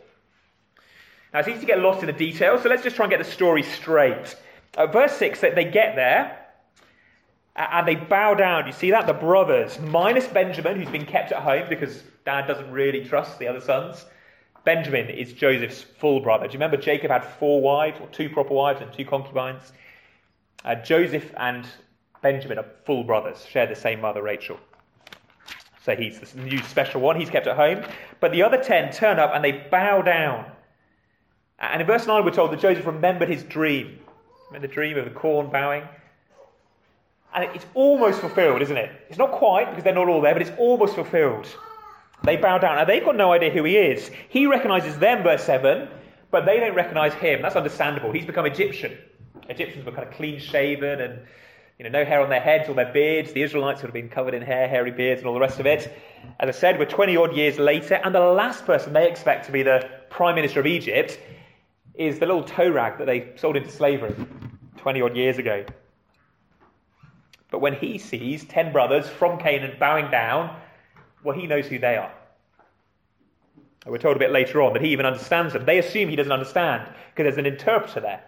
Now, 1.33 1.39
it's 1.39 1.47
easy 1.47 1.61
to 1.61 1.65
get 1.65 1.79
lost 1.79 2.01
in 2.01 2.07
the 2.07 2.13
details, 2.13 2.61
so 2.61 2.69
let's 2.69 2.83
just 2.83 2.95
try 2.95 3.05
and 3.05 3.11
get 3.11 3.17
the 3.17 3.31
story 3.31 3.63
straight. 3.63 4.35
Uh, 4.75 4.87
verse 4.87 5.13
6, 5.17 5.41
they 5.41 5.65
get 5.65 5.95
there 5.95 6.39
and 7.55 7.87
they 7.87 7.95
bow 7.95 8.33
down. 8.33 8.67
You 8.67 8.73
see 8.73 8.91
that? 8.91 9.07
The 9.07 9.13
brothers, 9.13 9.79
minus 9.79 10.27
Benjamin, 10.27 10.77
who's 10.77 10.89
been 10.89 11.05
kept 11.05 11.31
at 11.31 11.41
home 11.41 11.67
because 11.69 12.03
dad 12.25 12.47
doesn't 12.47 12.71
really 12.71 13.05
trust 13.05 13.39
the 13.39 13.47
other 13.47 13.61
sons. 13.61 14.05
Benjamin 14.63 15.09
is 15.09 15.33
Joseph's 15.33 15.81
full 15.81 16.21
brother. 16.21 16.47
Do 16.47 16.53
you 16.53 16.59
remember 16.59 16.77
Jacob 16.77 17.11
had 17.11 17.25
four 17.25 17.61
wives, 17.61 17.99
or 17.99 18.07
two 18.07 18.29
proper 18.29 18.53
wives 18.53 18.81
and 18.81 18.91
two 18.93 19.05
concubines? 19.05 19.73
Uh, 20.63 20.75
Joseph 20.75 21.33
and 21.35 21.65
Benjamin 22.23 22.57
are 22.57 22.65
full 22.85 23.03
brothers, 23.03 23.45
share 23.45 23.67
the 23.67 23.75
same 23.75 24.01
mother, 24.01 24.23
Rachel. 24.23 24.57
So 25.83 25.95
he's 25.95 26.19
the 26.19 26.41
new 26.41 26.59
special 26.59 27.01
one. 27.01 27.19
He's 27.19 27.29
kept 27.29 27.45
at 27.45 27.57
home. 27.57 27.83
But 28.21 28.31
the 28.31 28.43
other 28.43 28.57
ten 28.57 28.91
turn 28.91 29.19
up 29.19 29.31
and 29.35 29.43
they 29.43 29.51
bow 29.51 30.01
down. 30.01 30.45
And 31.59 31.81
in 31.81 31.87
verse 31.87 32.07
9, 32.07 32.25
we're 32.25 32.31
told 32.31 32.51
that 32.51 32.61
Joseph 32.61 32.85
remembered 32.85 33.29
his 33.29 33.43
dream. 33.43 33.99
Remember 34.47 34.67
the 34.67 34.73
dream 34.73 34.97
of 34.97 35.05
the 35.05 35.11
corn 35.11 35.49
bowing? 35.49 35.83
And 37.33 37.43
it's 37.55 37.65
almost 37.73 38.21
fulfilled, 38.21 38.61
isn't 38.61 38.77
it? 38.77 38.91
It's 39.09 39.17
not 39.17 39.31
quite 39.33 39.69
because 39.69 39.83
they're 39.83 39.93
not 39.93 40.07
all 40.07 40.21
there, 40.21 40.33
but 40.33 40.41
it's 40.41 40.57
almost 40.57 40.95
fulfilled. 40.95 41.47
They 42.23 42.37
bow 42.37 42.57
down. 42.57 42.77
and 42.77 42.87
they've 42.87 43.03
got 43.03 43.17
no 43.17 43.33
idea 43.33 43.49
who 43.49 43.63
he 43.65 43.75
is. 43.75 44.09
He 44.29 44.45
recognizes 44.47 44.97
them, 44.97 45.23
verse 45.23 45.43
7, 45.43 45.89
but 46.31 46.45
they 46.45 46.59
don't 46.59 46.75
recognize 46.75 47.13
him. 47.15 47.41
That's 47.41 47.55
understandable. 47.55 48.11
He's 48.13 48.25
become 48.25 48.45
Egyptian. 48.45 48.97
Egyptians 49.49 49.85
were 49.85 49.91
kind 49.91 50.07
of 50.07 50.13
clean 50.13 50.39
shaven 50.39 51.01
and 51.01 51.19
you 51.83 51.89
know, 51.89 51.99
no 51.99 52.05
hair 52.05 52.21
on 52.21 52.29
their 52.29 52.39
heads 52.39 52.69
or 52.69 52.75
their 52.75 52.93
beards. 52.93 53.33
The 53.33 53.41
Israelites 53.41 53.81
would 53.81 53.87
have 53.87 53.93
been 53.93 54.07
covered 54.07 54.33
in 54.33 54.41
hair, 54.41 54.69
hairy 54.69 54.91
beards, 54.91 55.19
and 55.19 55.27
all 55.27 55.33
the 55.33 55.41
rest 55.41 55.59
of 55.59 55.65
it. 55.65 55.93
As 56.39 56.47
I 56.47 56.57
said, 56.57 56.79
we're 56.79 56.85
20 56.85 57.17
odd 57.17 57.35
years 57.35 57.59
later, 57.59 57.95
and 57.95 58.15
the 58.15 58.21
last 58.21 58.65
person 58.65 58.93
they 58.93 59.09
expect 59.09 59.47
to 59.47 59.51
be 59.51 59.63
the 59.63 59.89
Prime 60.09 60.35
Minister 60.35 60.61
of 60.61 60.65
Egypt 60.65 61.19
is 61.93 62.19
the 62.19 62.25
little 62.25 62.43
tow 62.43 62.69
rag 62.69 62.99
that 62.99 63.05
they 63.05 63.33
sold 63.35 63.57
into 63.57 63.69
slavery 63.69 64.15
20 64.77 65.01
odd 65.01 65.17
years 65.17 65.37
ago. 65.37 65.65
But 67.51 67.59
when 67.59 67.73
he 67.73 67.97
sees 67.97 68.45
10 68.45 68.71
brothers 68.71 69.09
from 69.09 69.37
Canaan 69.37 69.75
bowing 69.77 70.09
down, 70.09 70.57
well, 71.21 71.37
he 71.37 71.47
knows 71.47 71.67
who 71.67 71.79
they 71.79 71.97
are. 71.97 72.13
And 73.83 73.91
We're 73.91 73.97
told 73.97 74.15
a 74.15 74.19
bit 74.19 74.31
later 74.31 74.61
on 74.61 74.71
that 74.71 74.81
he 74.81 74.93
even 74.93 75.05
understands 75.05 75.51
them. 75.51 75.65
They 75.65 75.79
assume 75.79 76.07
he 76.07 76.15
doesn't 76.15 76.31
understand 76.31 76.87
because 77.13 77.25
there's 77.25 77.37
an 77.37 77.45
interpreter 77.45 77.99
there. 77.99 78.23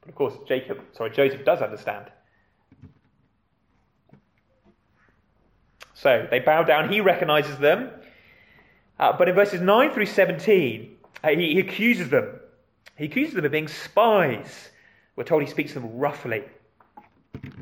But 0.00 0.08
of 0.08 0.16
course, 0.16 0.34
Jacob, 0.48 0.80
sorry, 0.92 1.10
Joseph 1.10 1.44
does 1.44 1.62
understand. 1.62 2.10
So 6.02 6.26
they 6.28 6.40
bow 6.40 6.64
down. 6.64 6.92
He 6.92 7.00
recognizes 7.00 7.56
them. 7.58 7.88
Uh, 8.98 9.16
but 9.16 9.28
in 9.28 9.36
verses 9.36 9.60
9 9.60 9.92
through 9.92 10.06
17, 10.06 10.96
uh, 11.22 11.28
he, 11.28 11.54
he 11.54 11.60
accuses 11.60 12.08
them. 12.08 12.40
He 12.96 13.04
accuses 13.04 13.34
them 13.34 13.44
of 13.44 13.52
being 13.52 13.68
spies. 13.68 14.70
We're 15.14 15.22
told 15.22 15.42
he 15.42 15.48
speaks 15.48 15.74
to 15.74 15.80
them 15.80 15.98
roughly. 15.98 16.42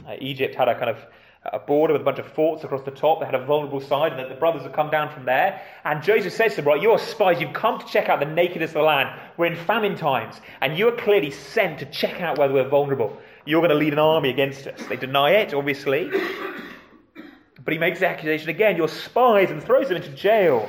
Uh, 0.07 0.15
Egypt 0.21 0.55
had 0.55 0.69
a 0.69 0.75
kind 0.75 0.89
of 0.89 1.05
a 1.53 1.59
border 1.59 1.93
with 1.93 2.01
a 2.01 2.05
bunch 2.05 2.19
of 2.19 2.27
forts 2.33 2.65
across 2.65 2.83
the 2.85 2.91
top. 2.91 3.21
They 3.21 3.27
had 3.27 3.35
a 3.35 3.45
vulnerable 3.45 3.81
side, 3.81 4.13
and 4.13 4.21
that 4.21 4.31
the 4.31 4.35
brothers 4.35 4.63
have 4.63 4.73
come 4.73 4.91
down 4.91 5.13
from 5.13 5.27
there. 5.27 5.61
And 5.85 6.03
Joseph 6.03 6.33
says 6.33 6.53
to 6.53 6.63
them, 6.63 6.69
Right, 6.69 6.81
you're 6.81 6.99
spies. 6.99 7.43
You've 7.43 7.53
come 7.53 7.79
to 7.79 7.87
check 7.87 8.09
out 8.09 8.21
the 8.21 8.27
nakedness 8.27 8.71
of 8.71 8.75
the 8.75 8.83
land. 8.83 9.21
We're 9.37 9.47
in 9.47 9.57
famine 9.57 9.97
times, 9.97 10.41
and 10.63 10.79
you 10.79 10.89
are 10.89 10.97
clearly 10.97 11.31
sent 11.31 11.79
to 11.81 11.87
check 11.87 12.23
out 12.23 12.39
whether 12.39 12.55
we're 12.55 12.69
vulnerable. 12.69 13.19
You're 13.45 13.61
going 13.61 13.71
to 13.71 13.77
lead 13.77 13.93
an 13.93 13.99
army 13.99 14.31
against 14.31 14.67
us. 14.67 14.81
They 14.89 14.97
deny 14.97 15.33
it, 15.33 15.53
obviously. 15.53 16.11
But 17.65 17.73
he 17.73 17.79
makes 17.79 18.01
the 18.01 18.09
accusation 18.09 18.49
again 18.49 18.77
you're 18.77 18.89
spies 18.89 19.51
and 19.51 19.63
throws 19.63 19.89
them 19.89 19.97
into 19.97 20.11
jail. 20.11 20.69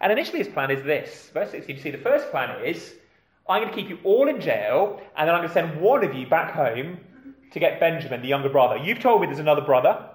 And 0.00 0.12
initially, 0.12 0.38
his 0.38 0.48
plan 0.48 0.70
is 0.70 0.82
this. 0.82 1.30
Verse 1.32 1.50
16, 1.50 1.76
you 1.76 1.82
see, 1.82 1.90
the 1.90 1.96
first 1.96 2.30
plan 2.30 2.62
is 2.62 2.94
I'm 3.48 3.62
going 3.62 3.74
to 3.74 3.80
keep 3.80 3.88
you 3.88 3.98
all 4.04 4.28
in 4.28 4.40
jail, 4.40 5.00
and 5.16 5.26
then 5.26 5.34
I'm 5.34 5.40
going 5.40 5.48
to 5.48 5.54
send 5.54 5.80
one 5.80 6.04
of 6.04 6.14
you 6.14 6.26
back 6.26 6.52
home 6.52 6.98
to 7.52 7.58
get 7.58 7.80
Benjamin, 7.80 8.20
the 8.20 8.28
younger 8.28 8.50
brother. 8.50 8.76
You've 8.76 8.98
told 8.98 9.20
me 9.20 9.26
there's 9.26 9.38
another 9.38 9.62
brother. 9.62 10.10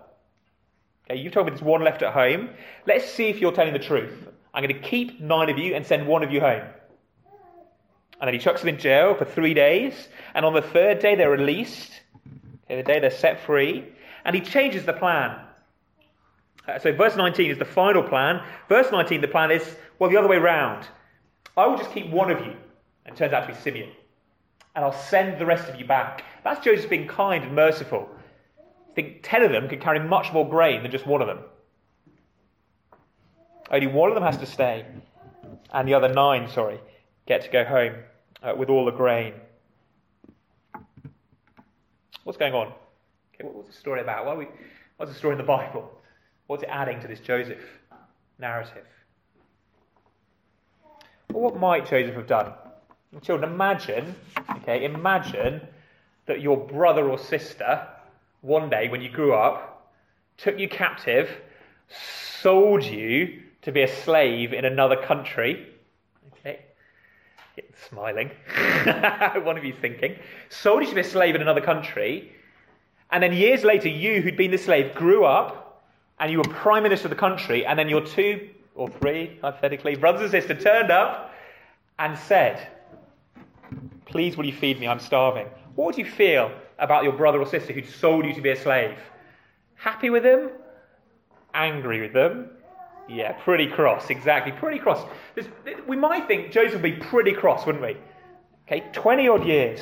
Okay, 1.09 1.19
you've 1.19 1.33
told 1.33 1.47
me 1.47 1.51
there's 1.51 1.63
one 1.63 1.83
left 1.83 2.03
at 2.03 2.13
home. 2.13 2.49
Let's 2.85 3.05
see 3.05 3.29
if 3.29 3.39
you're 3.39 3.51
telling 3.51 3.73
the 3.73 3.79
truth. 3.79 4.27
I'm 4.53 4.63
going 4.63 4.75
to 4.75 4.87
keep 4.87 5.21
nine 5.21 5.49
of 5.49 5.57
you 5.57 5.73
and 5.73 5.85
send 5.85 6.07
one 6.07 6.21
of 6.21 6.31
you 6.31 6.39
home. 6.39 6.61
And 8.19 8.27
then 8.27 8.33
he 8.33 8.39
chucks 8.39 8.61
them 8.61 8.69
in 8.69 8.77
jail 8.77 9.15
for 9.15 9.25
three 9.25 9.53
days, 9.53 10.09
and 10.33 10.45
on 10.45 10.53
the 10.53 10.61
third 10.61 10.99
day 10.99 11.15
they're 11.15 11.29
released. 11.29 11.91
Okay, 12.65 12.75
the 12.75 12.83
day 12.83 12.99
they're 12.99 13.11
set 13.11 13.39
free, 13.41 13.85
and 14.25 14.35
he 14.35 14.41
changes 14.41 14.85
the 14.85 14.93
plan. 14.93 15.39
Uh, 16.67 16.77
so 16.77 16.91
verse 16.91 17.15
19 17.15 17.49
is 17.49 17.57
the 17.57 17.65
final 17.65 18.03
plan. 18.03 18.43
Verse 18.67 18.91
19, 18.91 19.21
the 19.21 19.27
plan 19.27 19.51
is 19.51 19.75
well 19.97 20.09
the 20.09 20.17
other 20.17 20.27
way 20.27 20.37
round. 20.37 20.85
I 21.57 21.65
will 21.65 21.77
just 21.77 21.91
keep 21.93 22.09
one 22.09 22.29
of 22.29 22.45
you 22.45 22.55
and 23.05 23.15
turns 23.15 23.33
out 23.33 23.47
to 23.47 23.53
be 23.53 23.59
Simeon. 23.59 23.89
And 24.75 24.85
I'll 24.85 24.93
send 24.93 25.39
the 25.39 25.45
rest 25.45 25.67
of 25.67 25.79
you 25.79 25.85
back. 25.85 26.23
That's 26.43 26.63
Joseph 26.63 26.89
being 26.89 27.07
kind 27.07 27.43
and 27.43 27.55
merciful. 27.55 28.07
I 28.59 28.93
think 28.93 29.19
ten 29.23 29.43
of 29.43 29.51
them 29.51 29.67
could 29.69 29.81
carry 29.81 29.99
much 29.99 30.31
more 30.33 30.47
grain 30.47 30.83
than 30.83 30.91
just 30.91 31.07
one 31.07 31.21
of 31.21 31.27
them. 31.27 31.39
Only 33.71 33.87
one 33.87 34.09
of 34.09 34.15
them 34.15 34.23
has 34.23 34.37
to 34.37 34.45
stay, 34.45 34.85
and 35.71 35.87
the 35.87 35.93
other 35.93 36.11
nine, 36.11 36.49
sorry, 36.49 36.79
get 37.27 37.43
to 37.43 37.49
go 37.49 37.63
home 37.63 37.93
uh, 38.43 38.53
with 38.55 38.69
all 38.69 38.85
the 38.85 38.91
grain. 38.91 39.33
What's 42.23 42.37
going 42.37 42.53
on? 42.53 42.67
Okay, 43.33 43.43
what, 43.43 43.55
what's 43.55 43.69
the 43.69 43.79
story 43.79 44.01
about? 44.01 44.25
What 44.25 44.37
we, 44.37 44.47
what's 44.97 45.11
the 45.11 45.17
story 45.17 45.33
in 45.33 45.37
the 45.37 45.43
Bible? 45.43 45.89
What's 46.47 46.63
it 46.63 46.69
adding 46.69 46.99
to 47.01 47.07
this 47.07 47.19
Joseph 47.19 47.63
narrative? 48.39 48.85
Well, 51.31 51.43
what 51.43 51.59
might 51.59 51.87
Joseph 51.87 52.15
have 52.15 52.27
done? 52.27 52.53
Children, 53.21 53.53
imagine, 53.53 54.15
okay, 54.57 54.85
imagine 54.85 55.61
that 56.27 56.41
your 56.41 56.57
brother 56.57 57.09
or 57.09 57.17
sister, 57.17 57.87
one 58.41 58.69
day 58.69 58.87
when 58.87 59.01
you 59.01 59.09
grew 59.09 59.33
up, 59.33 59.91
took 60.37 60.59
you 60.59 60.69
captive, 60.69 61.29
sold 62.41 62.83
you 62.83 63.41
to 63.63 63.71
be 63.71 63.81
a 63.81 63.87
slave 63.87 64.53
in 64.53 64.63
another 64.63 64.95
country. 64.95 65.67
Smiling. 67.89 68.31
one 69.43 69.57
of 69.57 69.63
you 69.63 69.73
thinking, 69.73 70.15
sold 70.49 70.81
you 70.81 70.89
to 70.89 70.95
be 70.95 71.01
a 71.01 71.03
slave 71.03 71.35
in 71.35 71.41
another 71.41 71.61
country, 71.61 72.33
and 73.11 73.23
then 73.23 73.33
years 73.33 73.63
later, 73.63 73.87
you 73.87 74.21
who'd 74.21 74.37
been 74.37 74.51
the 74.51 74.57
slave 74.57 74.93
grew 74.93 75.25
up, 75.25 75.83
and 76.19 76.31
you 76.31 76.37
were 76.37 76.43
prime 76.43 76.83
minister 76.83 77.07
of 77.07 77.11
the 77.11 77.15
country, 77.15 77.65
and 77.65 77.79
then 77.79 77.89
your 77.89 78.05
two 78.05 78.49
or 78.75 78.89
three, 78.89 79.37
hypothetically, 79.41 79.95
brothers 79.95 80.21
and 80.21 80.31
sisters 80.31 80.63
turned 80.63 80.91
up 80.91 81.33
and 81.97 82.17
said, 82.17 82.67
Please, 84.05 84.37
will 84.37 84.45
you 84.45 84.53
feed 84.53 84.79
me? 84.79 84.87
I'm 84.87 84.99
starving. 84.99 85.47
What 85.75 85.85
would 85.85 85.97
you 85.97 86.05
feel 86.05 86.51
about 86.79 87.03
your 87.03 87.13
brother 87.13 87.39
or 87.39 87.45
sister 87.45 87.73
who'd 87.73 87.87
sold 87.87 88.25
you 88.25 88.33
to 88.33 88.41
be 88.41 88.49
a 88.49 88.55
slave? 88.55 88.97
Happy 89.75 90.09
with 90.09 90.23
them? 90.23 90.49
Angry 91.53 92.01
with 92.01 92.13
them? 92.13 92.49
Yeah, 93.09 93.31
pretty 93.31 93.67
cross, 93.67 94.11
exactly. 94.11 94.51
Pretty 94.51 94.77
cross. 94.77 95.03
we 95.87 95.97
might 95.97 96.27
think 96.27 96.51
Joseph 96.51 96.73
would 96.73 96.81
be 96.83 96.93
pretty 96.93 97.33
cross, 97.33 97.65
wouldn't 97.65 97.83
we? 97.83 97.97
Okay, 98.67 98.85
20 98.93 99.27
odd 99.27 99.47
years 99.47 99.79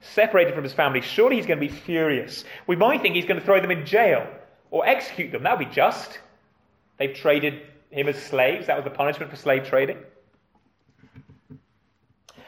separated 0.00 0.54
from 0.54 0.64
his 0.64 0.72
family. 0.72 1.02
Surely 1.02 1.36
he's 1.36 1.44
going 1.44 1.60
to 1.60 1.66
be 1.66 1.72
furious. 1.72 2.46
We 2.66 2.76
might 2.76 3.02
think 3.02 3.14
he's 3.14 3.26
going 3.26 3.38
to 3.38 3.44
throw 3.44 3.60
them 3.60 3.70
in 3.70 3.84
jail 3.84 4.26
or 4.70 4.86
execute 4.86 5.30
them. 5.30 5.42
That 5.42 5.58
would 5.58 5.68
be 5.68 5.74
just. 5.74 6.18
They've 6.98 7.14
traded 7.14 7.60
him 7.90 8.08
as 8.08 8.20
slaves. 8.22 8.68
That 8.68 8.76
was 8.76 8.84
the 8.84 8.90
punishment 8.90 9.30
for 9.30 9.36
slave 9.36 9.66
trading. 9.66 9.98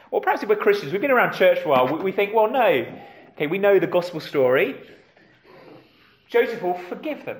Or 0.09 0.19
perhaps 0.19 0.41
if 0.41 0.49
we're 0.49 0.55
Christians, 0.55 0.91
we've 0.91 1.01
been 1.01 1.11
around 1.11 1.33
church 1.33 1.59
for 1.59 1.65
a 1.65 1.69
while, 1.69 1.97
we 1.97 2.11
think, 2.11 2.33
well, 2.33 2.49
no. 2.49 2.85
Okay, 3.33 3.45
we 3.45 3.59
know 3.59 3.77
the 3.77 3.87
gospel 3.87 4.19
story. 4.19 4.75
Joseph 6.27 6.63
will 6.63 6.79
forgive 6.89 7.23
them. 7.25 7.37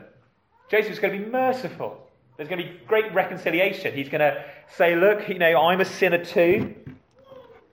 Joseph's 0.69 0.99
going 0.99 1.17
to 1.17 1.25
be 1.25 1.31
merciful. 1.31 2.07
There's 2.37 2.49
going 2.49 2.65
to 2.65 2.67
be 2.67 2.79
great 2.87 3.13
reconciliation. 3.13 3.93
He's 3.93 4.09
going 4.09 4.21
to 4.21 4.43
say, 4.75 4.95
look, 4.95 5.29
you 5.29 5.37
know, 5.37 5.67
I'm 5.67 5.81
a 5.81 5.85
sinner 5.85 6.23
too. 6.23 6.73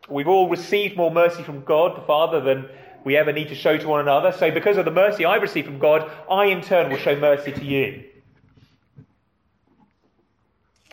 We've 0.08 0.28
all 0.28 0.48
received 0.48 0.96
more 0.96 1.10
mercy 1.10 1.42
from 1.42 1.64
God 1.64 1.96
the 1.96 2.02
Father 2.02 2.40
than, 2.40 2.68
we 3.04 3.16
ever 3.16 3.32
need 3.32 3.48
to 3.48 3.54
show 3.54 3.78
to 3.78 3.88
one 3.88 4.00
another. 4.00 4.32
So, 4.32 4.50
because 4.50 4.76
of 4.76 4.84
the 4.84 4.90
mercy 4.90 5.24
I've 5.24 5.42
received 5.42 5.66
from 5.66 5.78
God, 5.78 6.10
I 6.30 6.46
in 6.46 6.60
turn 6.60 6.90
will 6.90 6.98
show 6.98 7.16
mercy 7.16 7.52
to 7.52 7.64
you. 7.64 8.04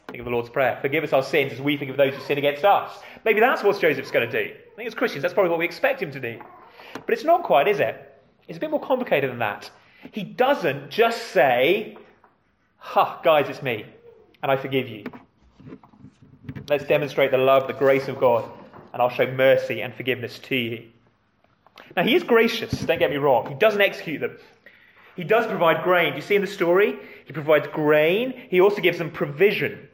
Think 0.08 0.20
of 0.20 0.26
the 0.26 0.32
Lord's 0.32 0.50
Prayer. 0.50 0.78
Forgive 0.82 1.04
us 1.04 1.12
our 1.12 1.24
sins 1.24 1.52
as 1.52 1.60
we 1.60 1.76
think 1.76 1.92
of 1.92 1.98
those 1.98 2.14
who 2.14 2.22
sin 2.22 2.38
against 2.38 2.64
us. 2.64 2.98
Maybe 3.26 3.42
that's 3.42 3.62
what 3.62 3.80
Joseph's 3.82 4.12
going 4.12 4.30
to 4.30 4.32
do. 4.32 4.54
I 4.54 4.76
think 4.78 4.88
as 4.88 4.94
Christians, 4.94 5.22
that's 5.22 5.34
probably 5.34 5.50
what 5.50 5.60
we 5.60 5.66
expect 5.66 6.02
him 6.02 6.12
to 6.12 6.20
do. 6.20 6.40
But 6.94 7.14
it's 7.14 7.26
not 7.26 7.44
quite, 7.44 7.68
is 7.68 7.82
it? 7.82 8.18
It's 8.48 8.58
a 8.58 8.62
bit 8.62 8.72
more 8.72 8.80
complicated 8.80 9.30
than 9.30 9.40
that. 9.40 9.70
He 10.12 10.24
doesn't 10.24 10.90
just 10.90 11.32
say, 11.34 11.98
Ha, 12.92 13.20
guys, 13.22 13.50
it's 13.50 13.62
me, 13.62 13.86
and 14.42 14.50
I 14.50 14.56
forgive 14.56 14.88
you. 14.88 15.04
Let's 16.70 16.86
demonstrate 16.86 17.32
the 17.32 17.38
love, 17.38 17.68
the 17.68 17.74
grace 17.74 18.08
of 18.08 18.18
God, 18.18 18.50
and 18.94 19.02
I'll 19.02 19.10
show 19.10 19.30
mercy 19.30 19.82
and 19.82 19.94
forgiveness 19.94 20.40
to 20.40 20.56
you. 20.56 20.88
Now, 21.98 22.04
he 22.04 22.16
is 22.16 22.24
gracious, 22.24 22.72
don't 22.72 22.98
get 22.98 23.10
me 23.10 23.18
wrong. 23.18 23.50
He 23.50 23.56
doesn't 23.56 23.82
execute 23.82 24.22
them. 24.22 24.38
He 25.18 25.26
does 25.26 25.46
provide 25.48 25.84
grain. 25.84 26.12
Do 26.12 26.16
you 26.16 26.22
see 26.22 26.36
in 26.36 26.42
the 26.42 26.48
story? 26.48 26.98
He 27.26 27.34
provides 27.34 27.68
grain. 27.68 28.34
He 28.50 28.62
also 28.62 28.82
gives 28.82 29.00
them 29.00 29.12
provision 29.12 29.90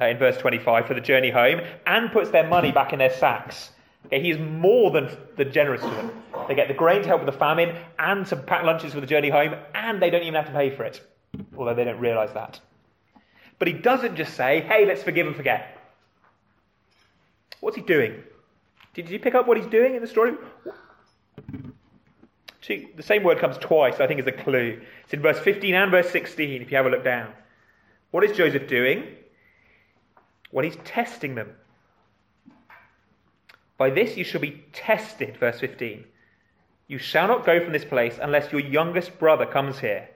uh, 0.00 0.04
in 0.04 0.18
verse 0.18 0.36
25 0.36 0.86
for 0.86 0.94
the 0.94 1.00
journey 1.00 1.30
home 1.30 1.62
and 1.84 2.12
puts 2.12 2.30
their 2.30 2.46
money 2.46 2.70
back 2.70 2.92
in 2.92 3.00
their 3.00 3.12
sacks. 3.12 3.70
Okay, 4.06 4.22
he 4.22 4.30
is 4.30 4.38
more 4.38 4.92
than, 4.92 5.10
than 5.36 5.50
generous 5.50 5.82
to 5.82 5.90
them. 5.90 6.12
They 6.46 6.54
get 6.54 6.68
the 6.68 6.74
grain 6.74 7.02
to 7.02 7.08
help 7.08 7.24
with 7.24 7.34
the 7.34 7.38
famine 7.38 7.76
and 7.98 8.24
to 8.26 8.36
pack 8.36 8.62
lunches 8.62 8.94
for 8.94 9.00
the 9.00 9.06
journey 9.08 9.30
home, 9.30 9.56
and 9.74 10.00
they 10.00 10.10
don't 10.10 10.22
even 10.22 10.34
have 10.34 10.46
to 10.46 10.52
pay 10.52 10.70
for 10.70 10.84
it, 10.84 11.00
although 11.56 11.74
they 11.74 11.84
don't 11.84 12.00
realize 12.00 12.32
that. 12.34 12.60
But 13.58 13.68
he 13.68 13.74
doesn't 13.74 14.16
just 14.16 14.34
say, 14.34 14.60
hey, 14.60 14.86
let's 14.86 15.02
forgive 15.02 15.26
and 15.26 15.36
forget. 15.36 15.78
What's 17.60 17.76
he 17.76 17.82
doing? 17.82 18.22
Did 18.94 19.08
you 19.08 19.18
pick 19.18 19.34
up 19.34 19.46
what 19.46 19.56
he's 19.56 19.66
doing 19.66 19.94
in 19.94 20.02
the 20.02 20.08
story? 20.08 20.34
The 22.68 23.02
same 23.02 23.22
word 23.22 23.38
comes 23.38 23.56
twice, 23.58 24.00
I 24.00 24.06
think, 24.06 24.20
as 24.20 24.26
a 24.26 24.32
clue. 24.32 24.80
It's 25.04 25.12
in 25.12 25.20
verse 25.20 25.38
15 25.38 25.74
and 25.74 25.90
verse 25.90 26.10
16, 26.10 26.62
if 26.62 26.70
you 26.70 26.76
have 26.76 26.86
a 26.86 26.90
look 26.90 27.04
down. 27.04 27.32
What 28.10 28.24
is 28.24 28.36
Joseph 28.36 28.68
doing? 28.68 29.04
Well, 30.50 30.64
he's 30.64 30.76
testing 30.84 31.34
them. 31.34 31.50
By 33.78 33.90
this 33.90 34.16
you 34.16 34.24
shall 34.24 34.40
be 34.40 34.64
tested, 34.72 35.36
verse 35.38 35.60
15. 35.60 36.04
You 36.88 36.98
shall 36.98 37.26
not 37.28 37.46
go 37.46 37.62
from 37.62 37.72
this 37.72 37.84
place 37.84 38.18
unless 38.20 38.52
your 38.52 38.60
youngest 38.60 39.18
brother 39.18 39.46
comes 39.46 39.78
here. 39.78 40.08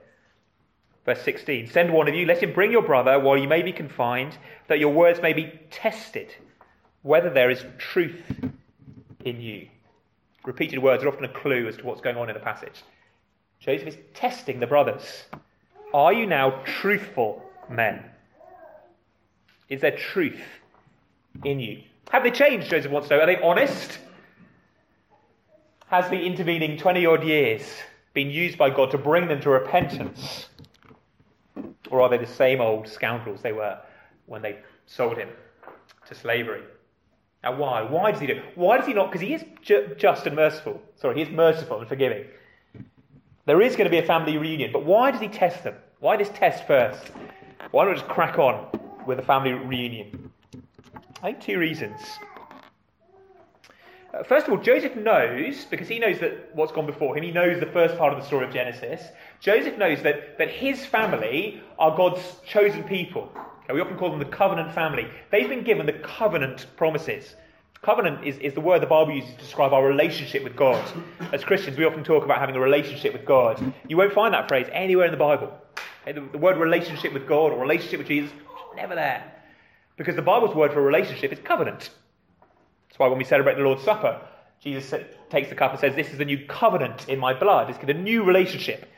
Verse 1.07 1.21
16 1.21 1.69
Send 1.69 1.93
one 1.93 2.09
of 2.09 2.13
you, 2.13 2.25
let 2.25 2.43
him 2.43 2.53
bring 2.53 2.69
your 2.69 2.83
brother 2.83 3.17
while 3.17 3.37
you 3.37 3.47
may 3.47 3.61
be 3.61 3.71
confined, 3.71 4.37
that 4.67 4.77
your 4.77 4.91
words 4.91 5.21
may 5.21 5.31
be 5.31 5.51
tested, 5.71 6.35
whether 7.01 7.29
there 7.29 7.49
is 7.49 7.63
truth 7.77 8.21
in 9.23 9.39
you. 9.41 9.69
Repeated 10.45 10.79
words 10.79 11.03
are 11.03 11.07
often 11.07 11.23
a 11.23 11.29
clue 11.29 11.65
as 11.67 11.77
to 11.77 11.85
what's 11.85 12.01
going 12.01 12.17
on 12.17 12.29
in 12.29 12.33
the 12.33 12.41
passage. 12.41 12.83
Joseph 13.61 13.87
is 13.87 13.97
testing 14.13 14.59
the 14.59 14.67
brothers. 14.67 15.23
Are 15.93 16.11
you 16.11 16.27
now 16.27 16.61
truthful 16.65 17.41
men? 17.69 18.03
Is 19.69 19.79
there 19.79 19.95
truth 19.95 20.41
in 21.45 21.61
you? 21.61 21.83
Have 22.11 22.23
they 22.23 22.31
changed, 22.31 22.69
Joseph 22.69 22.91
wants 22.91 23.07
to 23.07 23.15
know? 23.15 23.23
Are 23.23 23.27
they 23.27 23.41
honest? 23.41 23.97
Has 25.87 26.09
the 26.09 26.25
intervening 26.25 26.77
20 26.77 27.05
odd 27.05 27.23
years 27.23 27.61
been 28.13 28.29
used 28.29 28.57
by 28.57 28.69
God 28.69 28.91
to 28.91 28.97
bring 28.97 29.29
them 29.29 29.39
to 29.41 29.49
repentance? 29.49 30.49
Or 31.89 32.01
are 32.01 32.09
they 32.09 32.17
the 32.17 32.27
same 32.27 32.61
old 32.61 32.87
scoundrels 32.87 33.41
they 33.41 33.53
were 33.53 33.79
when 34.25 34.41
they 34.41 34.59
sold 34.85 35.17
him 35.17 35.29
to 36.07 36.15
slavery? 36.15 36.63
Now, 37.43 37.55
why? 37.55 37.81
Why 37.81 38.11
does 38.11 38.19
he 38.19 38.27
do 38.27 38.33
it? 38.33 38.43
Why 38.55 38.77
does 38.77 38.87
he 38.87 38.93
not? 38.93 39.11
Because 39.11 39.21
he 39.21 39.33
is 39.33 39.43
ju- 39.61 39.95
just 39.97 40.25
and 40.25 40.35
merciful. 40.35 40.81
Sorry, 40.95 41.15
he 41.15 41.21
is 41.21 41.29
merciful 41.29 41.79
and 41.79 41.87
forgiving. 41.87 42.25
There 43.45 43.61
is 43.61 43.75
going 43.75 43.85
to 43.85 43.91
be 43.91 43.99
a 43.99 44.05
family 44.05 44.37
reunion, 44.37 44.71
but 44.73 44.83
why 44.83 45.11
does 45.11 45.21
he 45.21 45.29
test 45.29 45.63
them? 45.63 45.75
Why 45.99 46.17
this 46.17 46.29
test 46.29 46.67
first? 46.67 47.11
Why 47.71 47.85
not 47.85 47.95
just 47.95 48.07
crack 48.07 48.37
on 48.37 48.67
with 49.05 49.19
a 49.19 49.23
family 49.23 49.53
reunion? 49.53 50.31
I 51.23 51.31
think 51.31 51.41
two 51.41 51.57
reasons. 51.57 51.99
Uh, 54.17 54.23
first 54.23 54.47
of 54.47 54.53
all, 54.53 54.59
Joseph 54.59 54.95
knows, 54.95 55.65
because 55.65 55.87
he 55.87 55.99
knows 55.99 56.19
that 56.19 56.49
what's 56.53 56.71
gone 56.71 56.85
before 56.85 57.17
him, 57.17 57.23
he 57.23 57.31
knows 57.31 57.59
the 57.59 57.67
first 57.67 57.97
part 57.97 58.13
of 58.13 58.19
the 58.19 58.25
story 58.25 58.45
of 58.45 58.53
Genesis. 58.53 59.01
Joseph 59.39 59.77
knows 59.77 60.01
that, 60.03 60.37
that 60.37 60.49
his 60.49 60.85
family 60.85 61.61
are 61.77 61.95
God's 61.95 62.21
chosen 62.45 62.83
people. 62.83 63.31
Okay, 63.63 63.73
we 63.73 63.81
often 63.81 63.97
call 63.97 64.09
them 64.09 64.19
the 64.19 64.25
covenant 64.25 64.73
family. 64.73 65.07
They've 65.31 65.49
been 65.49 65.63
given 65.63 65.85
the 65.85 65.93
covenant 65.93 66.67
promises. 66.77 67.35
Covenant 67.81 68.25
is, 68.25 68.37
is 68.39 68.53
the 68.53 68.61
word 68.61 68.81
the 68.81 68.87
Bible 68.87 69.13
uses 69.13 69.31
to 69.31 69.37
describe 69.37 69.73
our 69.73 69.85
relationship 69.85 70.43
with 70.43 70.55
God. 70.55 70.83
As 71.31 71.43
Christians, 71.43 71.77
we 71.77 71.85
often 71.85 72.03
talk 72.03 72.23
about 72.23 72.39
having 72.39 72.55
a 72.55 72.59
relationship 72.59 73.13
with 73.13 73.25
God. 73.25 73.73
You 73.87 73.97
won't 73.97 74.13
find 74.13 74.33
that 74.33 74.47
phrase 74.47 74.67
anywhere 74.71 75.05
in 75.05 75.11
the 75.11 75.17
Bible. 75.17 75.55
Okay, 76.01 76.13
the, 76.13 76.27
the 76.31 76.37
word 76.39 76.57
relationship 76.57 77.13
with 77.13 77.27
God 77.27 77.51
or 77.51 77.59
relationship 77.59 77.99
with 77.99 78.07
Jesus, 78.07 78.31
never 78.75 78.95
there. 78.95 79.31
Because 79.95 80.15
the 80.15 80.21
Bible's 80.21 80.55
word 80.55 80.73
for 80.73 80.81
relationship 80.81 81.31
is 81.31 81.39
covenant. 81.39 81.91
That's 82.97 83.01
why 83.01 83.09
when 83.09 83.19
we 83.19 83.25
celebrate 83.25 83.57
the 83.57 83.61
Lord's 83.61 83.83
Supper, 83.83 84.19
Jesus 84.59 84.91
takes 85.29 85.49
the 85.49 85.55
cup 85.55 85.69
and 85.69 85.79
says, 85.79 85.95
This 85.95 86.09
is 86.09 86.17
the 86.17 86.25
new 86.25 86.47
covenant 86.47 87.07
in 87.07 87.19
my 87.19 87.31
blood. 87.31 87.69
It's 87.69 87.77
the 87.77 87.93
new 87.93 88.23
relationship. 88.23 88.91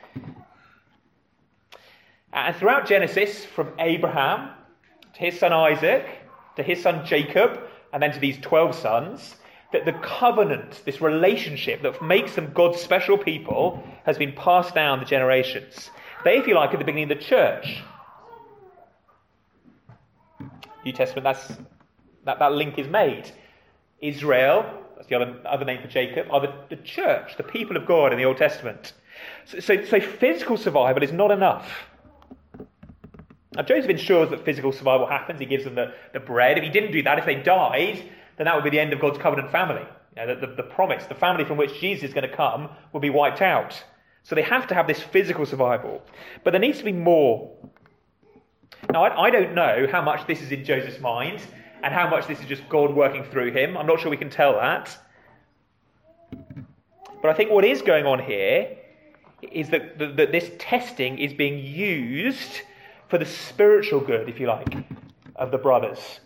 And 2.32 2.56
throughout 2.56 2.86
Genesis, 2.86 3.44
from 3.44 3.74
Abraham 3.78 4.52
to 5.12 5.20
his 5.20 5.38
son 5.38 5.52
Isaac, 5.52 6.06
to 6.56 6.62
his 6.62 6.80
son 6.82 7.04
Jacob, 7.04 7.60
and 7.92 8.02
then 8.02 8.10
to 8.12 8.18
these 8.18 8.38
12 8.38 8.74
sons, 8.74 9.36
that 9.74 9.84
the 9.84 9.92
covenant, 9.92 10.80
this 10.86 11.02
relationship 11.02 11.82
that 11.82 12.00
makes 12.00 12.34
them 12.36 12.52
God's 12.54 12.80
special 12.80 13.18
people, 13.18 13.82
has 14.04 14.16
been 14.16 14.32
passed 14.32 14.74
down 14.74 15.00
the 15.00 15.04
generations. 15.04 15.90
They, 16.24 16.38
if 16.38 16.46
you 16.46 16.54
like, 16.54 16.72
at 16.72 16.78
the 16.78 16.86
beginning 16.86 17.12
of 17.12 17.18
the 17.18 17.22
church. 17.22 17.82
New 20.86 20.92
Testament, 20.92 21.24
that's, 21.24 21.58
that, 22.24 22.38
that 22.38 22.52
link 22.52 22.78
is 22.78 22.88
made. 22.88 23.30
Israel, 24.00 24.64
that's 24.96 25.08
the 25.08 25.16
other, 25.16 25.40
other 25.44 25.64
name 25.64 25.80
for 25.82 25.88
Jacob, 25.88 26.28
are 26.30 26.40
the, 26.40 26.54
the 26.68 26.76
church, 26.76 27.36
the 27.36 27.42
people 27.42 27.76
of 27.76 27.86
God 27.86 28.12
in 28.12 28.18
the 28.18 28.24
Old 28.24 28.36
Testament. 28.36 28.92
So, 29.44 29.60
so, 29.60 29.84
so 29.84 30.00
physical 30.00 30.56
survival 30.56 31.02
is 31.02 31.12
not 31.12 31.30
enough. 31.30 31.70
Now, 33.54 33.62
Joseph 33.62 33.90
ensures 33.90 34.30
that 34.30 34.44
physical 34.44 34.72
survival 34.72 35.06
happens. 35.06 35.40
He 35.40 35.46
gives 35.46 35.64
them 35.64 35.74
the, 35.74 35.92
the 36.12 36.20
bread. 36.20 36.56
If 36.56 36.64
he 36.64 36.70
didn't 36.70 36.92
do 36.92 37.02
that, 37.02 37.18
if 37.18 37.26
they 37.26 37.34
died, 37.34 38.02
then 38.36 38.44
that 38.44 38.54
would 38.54 38.64
be 38.64 38.70
the 38.70 38.78
end 38.78 38.92
of 38.92 39.00
God's 39.00 39.18
covenant 39.18 39.50
family. 39.50 39.84
You 40.16 40.26
know, 40.26 40.34
the, 40.34 40.46
the, 40.46 40.54
the 40.54 40.62
promise, 40.62 41.04
the 41.06 41.14
family 41.14 41.44
from 41.44 41.56
which 41.56 41.80
Jesus 41.80 42.10
is 42.10 42.14
going 42.14 42.28
to 42.28 42.36
come, 42.36 42.68
will 42.92 43.00
be 43.00 43.10
wiped 43.10 43.42
out. 43.42 43.82
So 44.22 44.34
they 44.34 44.42
have 44.42 44.66
to 44.68 44.74
have 44.74 44.86
this 44.86 45.00
physical 45.00 45.46
survival. 45.46 46.02
But 46.44 46.52
there 46.52 46.60
needs 46.60 46.78
to 46.78 46.84
be 46.84 46.92
more. 46.92 47.50
Now, 48.92 49.04
I, 49.04 49.26
I 49.26 49.30
don't 49.30 49.54
know 49.54 49.86
how 49.90 50.02
much 50.02 50.26
this 50.26 50.42
is 50.42 50.52
in 50.52 50.64
Joseph's 50.64 51.00
mind 51.00 51.42
and 51.82 51.94
how 51.94 52.08
much 52.08 52.26
this 52.26 52.40
is 52.40 52.46
just 52.46 52.68
God 52.68 52.94
working 52.94 53.24
through 53.24 53.52
him. 53.52 53.76
I'm 53.76 53.86
not 53.86 54.00
sure 54.00 54.10
we 54.10 54.16
can 54.16 54.30
tell 54.30 54.54
that. 54.54 54.96
But 56.30 57.30
I 57.30 57.34
think 57.34 57.50
what 57.50 57.64
is 57.64 57.82
going 57.82 58.06
on 58.06 58.18
here 58.18 58.76
is 59.42 59.70
that, 59.70 59.98
that, 59.98 60.16
that 60.16 60.32
this 60.32 60.50
testing 60.58 61.18
is 61.18 61.32
being 61.32 61.64
used 61.64 62.62
for 63.08 63.18
the 63.18 63.26
spiritual 63.26 64.00
good, 64.00 64.28
if 64.28 64.38
you 64.38 64.46
like, 64.46 64.74
of 65.36 65.50
the 65.50 65.58
brothers. 65.58 66.20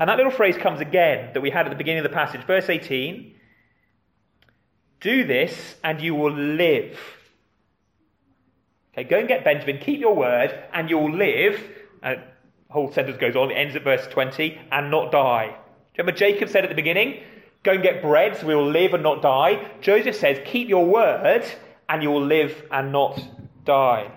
And 0.00 0.08
that 0.08 0.16
little 0.16 0.32
phrase 0.32 0.56
comes 0.56 0.80
again 0.80 1.30
that 1.34 1.40
we 1.40 1.50
had 1.50 1.66
at 1.66 1.70
the 1.70 1.76
beginning 1.76 2.04
of 2.04 2.10
the 2.10 2.14
passage. 2.14 2.42
Verse 2.46 2.68
18 2.68 3.34
Do 5.00 5.24
this 5.24 5.76
and 5.84 6.00
you 6.00 6.14
will 6.14 6.32
live. 6.32 6.98
Okay, 8.92 9.08
go 9.08 9.18
and 9.18 9.28
get 9.28 9.44
Benjamin, 9.44 9.78
keep 9.78 10.00
your 10.00 10.14
word, 10.14 10.56
and 10.72 10.88
you'll 10.88 11.12
live. 11.12 11.60
The 12.02 12.22
whole 12.74 12.92
sentence 12.92 13.16
goes 13.18 13.36
on, 13.36 13.52
it 13.52 13.54
ends 13.54 13.76
at 13.76 13.84
verse 13.84 14.04
20, 14.08 14.60
and 14.72 14.90
not 14.90 15.12
die. 15.12 15.56
Remember, 15.96 16.18
Jacob 16.18 16.48
said 16.48 16.64
at 16.64 16.70
the 16.70 16.74
beginning, 16.74 17.22
Go 17.62 17.70
and 17.70 17.82
get 17.82 18.02
bread 18.02 18.36
so 18.36 18.46
we 18.46 18.54
will 18.56 18.68
live 18.68 18.92
and 18.92 19.02
not 19.02 19.22
die. 19.22 19.70
Joseph 19.80 20.16
says, 20.16 20.38
Keep 20.44 20.68
your 20.68 20.84
word, 20.84 21.44
and 21.88 22.02
you 22.02 22.10
will 22.10 22.26
live 22.26 22.64
and 22.72 22.90
not 22.90 23.18
die. 23.64 24.10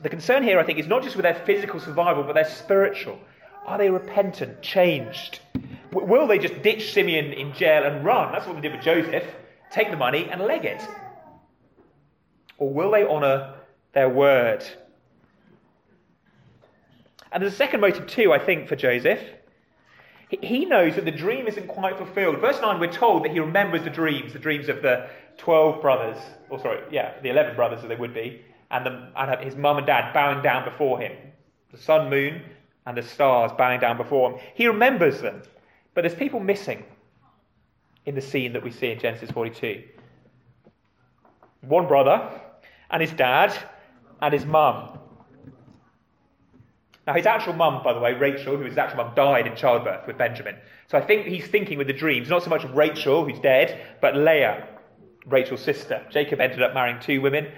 The 0.00 0.08
concern 0.08 0.42
here, 0.42 0.58
I 0.58 0.64
think, 0.64 0.78
is 0.78 0.86
not 0.86 1.02
just 1.02 1.14
with 1.14 1.24
their 1.24 1.44
physical 1.44 1.78
survival, 1.78 2.24
but 2.24 2.32
their 2.32 2.48
spiritual. 2.48 3.18
Are 3.66 3.76
they 3.76 3.90
repentant, 3.90 4.62
changed? 4.62 5.40
Will 5.92 6.26
they 6.26 6.38
just 6.38 6.62
ditch 6.62 6.94
Simeon 6.94 7.34
in 7.34 7.52
jail 7.52 7.84
and 7.84 8.02
run? 8.02 8.32
That's 8.32 8.46
what 8.46 8.56
they 8.56 8.62
did 8.62 8.72
with 8.72 8.82
Joseph. 8.82 9.24
Take 9.70 9.90
the 9.90 9.96
money 9.98 10.26
and 10.30 10.40
leg 10.40 10.64
it. 10.64 10.82
Or 12.56 12.72
will 12.72 12.92
they 12.92 13.04
honour 13.04 13.56
their 13.92 14.08
word? 14.08 14.64
And 17.32 17.42
there's 17.42 17.52
a 17.52 17.56
second 17.56 17.80
motive, 17.80 18.06
too, 18.06 18.32
I 18.32 18.38
think, 18.38 18.68
for 18.68 18.76
Joseph. 18.76 19.20
He 20.30 20.64
knows 20.64 20.94
that 20.96 21.04
the 21.04 21.10
dream 21.10 21.46
isn't 21.46 21.68
quite 21.68 21.96
fulfilled. 21.96 22.38
Verse 22.40 22.60
9, 22.60 22.80
we're 22.80 22.92
told 22.92 23.24
that 23.24 23.30
he 23.30 23.40
remembers 23.40 23.84
the 23.84 23.90
dreams, 23.90 24.32
the 24.32 24.38
dreams 24.38 24.68
of 24.68 24.82
the 24.82 25.08
12 25.38 25.80
brothers, 25.80 26.18
or 26.50 26.58
sorry, 26.58 26.82
yeah, 26.90 27.18
the 27.22 27.30
11 27.30 27.56
brothers 27.56 27.80
that 27.80 27.88
they 27.88 27.96
would 27.96 28.12
be, 28.12 28.42
and, 28.70 28.84
the, 28.84 29.08
and 29.16 29.40
his 29.42 29.56
mum 29.56 29.78
and 29.78 29.86
dad 29.86 30.12
bowing 30.12 30.42
down 30.42 30.64
before 30.64 31.00
him. 31.00 31.12
The 31.72 31.78
sun, 31.78 32.10
moon, 32.10 32.42
and 32.86 32.96
the 32.96 33.02
stars 33.02 33.52
bowing 33.56 33.80
down 33.80 33.96
before 33.96 34.32
him. 34.32 34.40
He 34.54 34.66
remembers 34.66 35.20
them, 35.20 35.42
but 35.94 36.02
there's 36.02 36.14
people 36.14 36.40
missing. 36.40 36.84
in 38.08 38.14
the 38.14 38.22
scene 38.22 38.54
that 38.54 38.62
we 38.64 38.70
see 38.70 38.90
in 38.90 38.98
Genesis 38.98 39.30
42. 39.30 39.82
One 41.60 41.86
brother 41.86 42.30
and 42.90 43.02
his 43.02 43.12
dad 43.12 43.54
and 44.22 44.32
his 44.32 44.46
mum. 44.46 44.98
Now, 47.08 47.14
his 47.14 47.24
actual 47.24 47.54
mum, 47.54 47.82
by 47.82 47.94
the 47.94 48.00
way, 48.00 48.12
Rachel, 48.12 48.54
who 48.54 48.64
was 48.64 48.72
his 48.72 48.76
actual 48.76 49.02
mum, 49.02 49.14
died 49.16 49.46
in 49.46 49.56
childbirth 49.56 50.06
with 50.06 50.18
Benjamin. 50.18 50.56
So 50.88 50.98
I 50.98 51.00
think 51.00 51.24
he's 51.24 51.46
thinking 51.46 51.78
with 51.78 51.86
the 51.86 51.94
dreams, 51.94 52.28
not 52.28 52.42
so 52.42 52.50
much 52.50 52.64
of 52.64 52.72
Rachel, 52.76 53.24
who's 53.24 53.40
dead, 53.40 53.80
but 54.02 54.14
Leah, 54.14 54.68
Rachel's 55.24 55.62
sister. 55.62 56.04
Jacob 56.10 56.38
ended 56.38 56.62
up 56.62 56.74
marrying 56.74 57.00
two 57.00 57.22
women. 57.22 57.48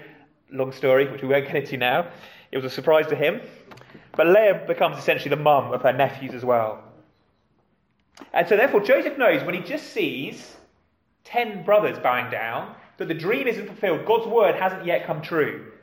Long 0.53 0.71
story, 0.71 1.11
which 1.11 1.21
we 1.21 1.27
won't 1.27 1.47
get 1.47 1.57
into 1.57 1.75
now. 1.75 2.07
It 2.53 2.59
was 2.59 2.65
a 2.65 2.69
surprise 2.69 3.07
to 3.07 3.15
him. 3.17 3.41
But 4.15 4.27
Leah 4.27 4.63
becomes 4.67 4.97
essentially 4.97 5.31
the 5.31 5.43
mum 5.43 5.73
of 5.73 5.81
her 5.81 5.91
nephews 5.91 6.33
as 6.33 6.45
well. 6.45 6.81
And 8.31 8.47
so, 8.47 8.55
therefore, 8.55 8.79
Joseph 8.79 9.17
knows 9.17 9.43
when 9.43 9.53
he 9.53 9.59
just 9.59 9.87
sees 9.87 10.55
ten 11.25 11.65
brothers 11.65 11.99
bowing 11.99 12.31
down 12.31 12.73
that 12.99 13.09
the 13.09 13.13
dream 13.13 13.47
isn't 13.47 13.67
fulfilled. 13.67 14.05
God's 14.05 14.27
word 14.27 14.55
hasn't 14.55 14.85
yet 14.85 15.05
come 15.05 15.21
true. 15.21 15.73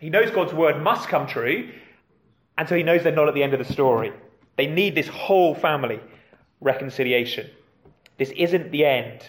He 0.00 0.10
knows 0.10 0.32
God's 0.32 0.52
word 0.52 0.82
must 0.82 1.08
come 1.08 1.28
true, 1.28 1.70
and 2.56 2.68
so 2.68 2.76
he 2.76 2.82
knows 2.82 3.02
they're 3.02 3.12
not 3.12 3.28
at 3.28 3.34
the 3.34 3.42
end 3.42 3.52
of 3.52 3.66
the 3.66 3.72
story. 3.72 4.12
They 4.56 4.66
need 4.66 4.94
this 4.94 5.08
whole 5.08 5.54
family 5.54 6.00
reconciliation. 6.60 7.50
This 8.18 8.30
isn't 8.30 8.70
the 8.70 8.84
end. 8.84 9.22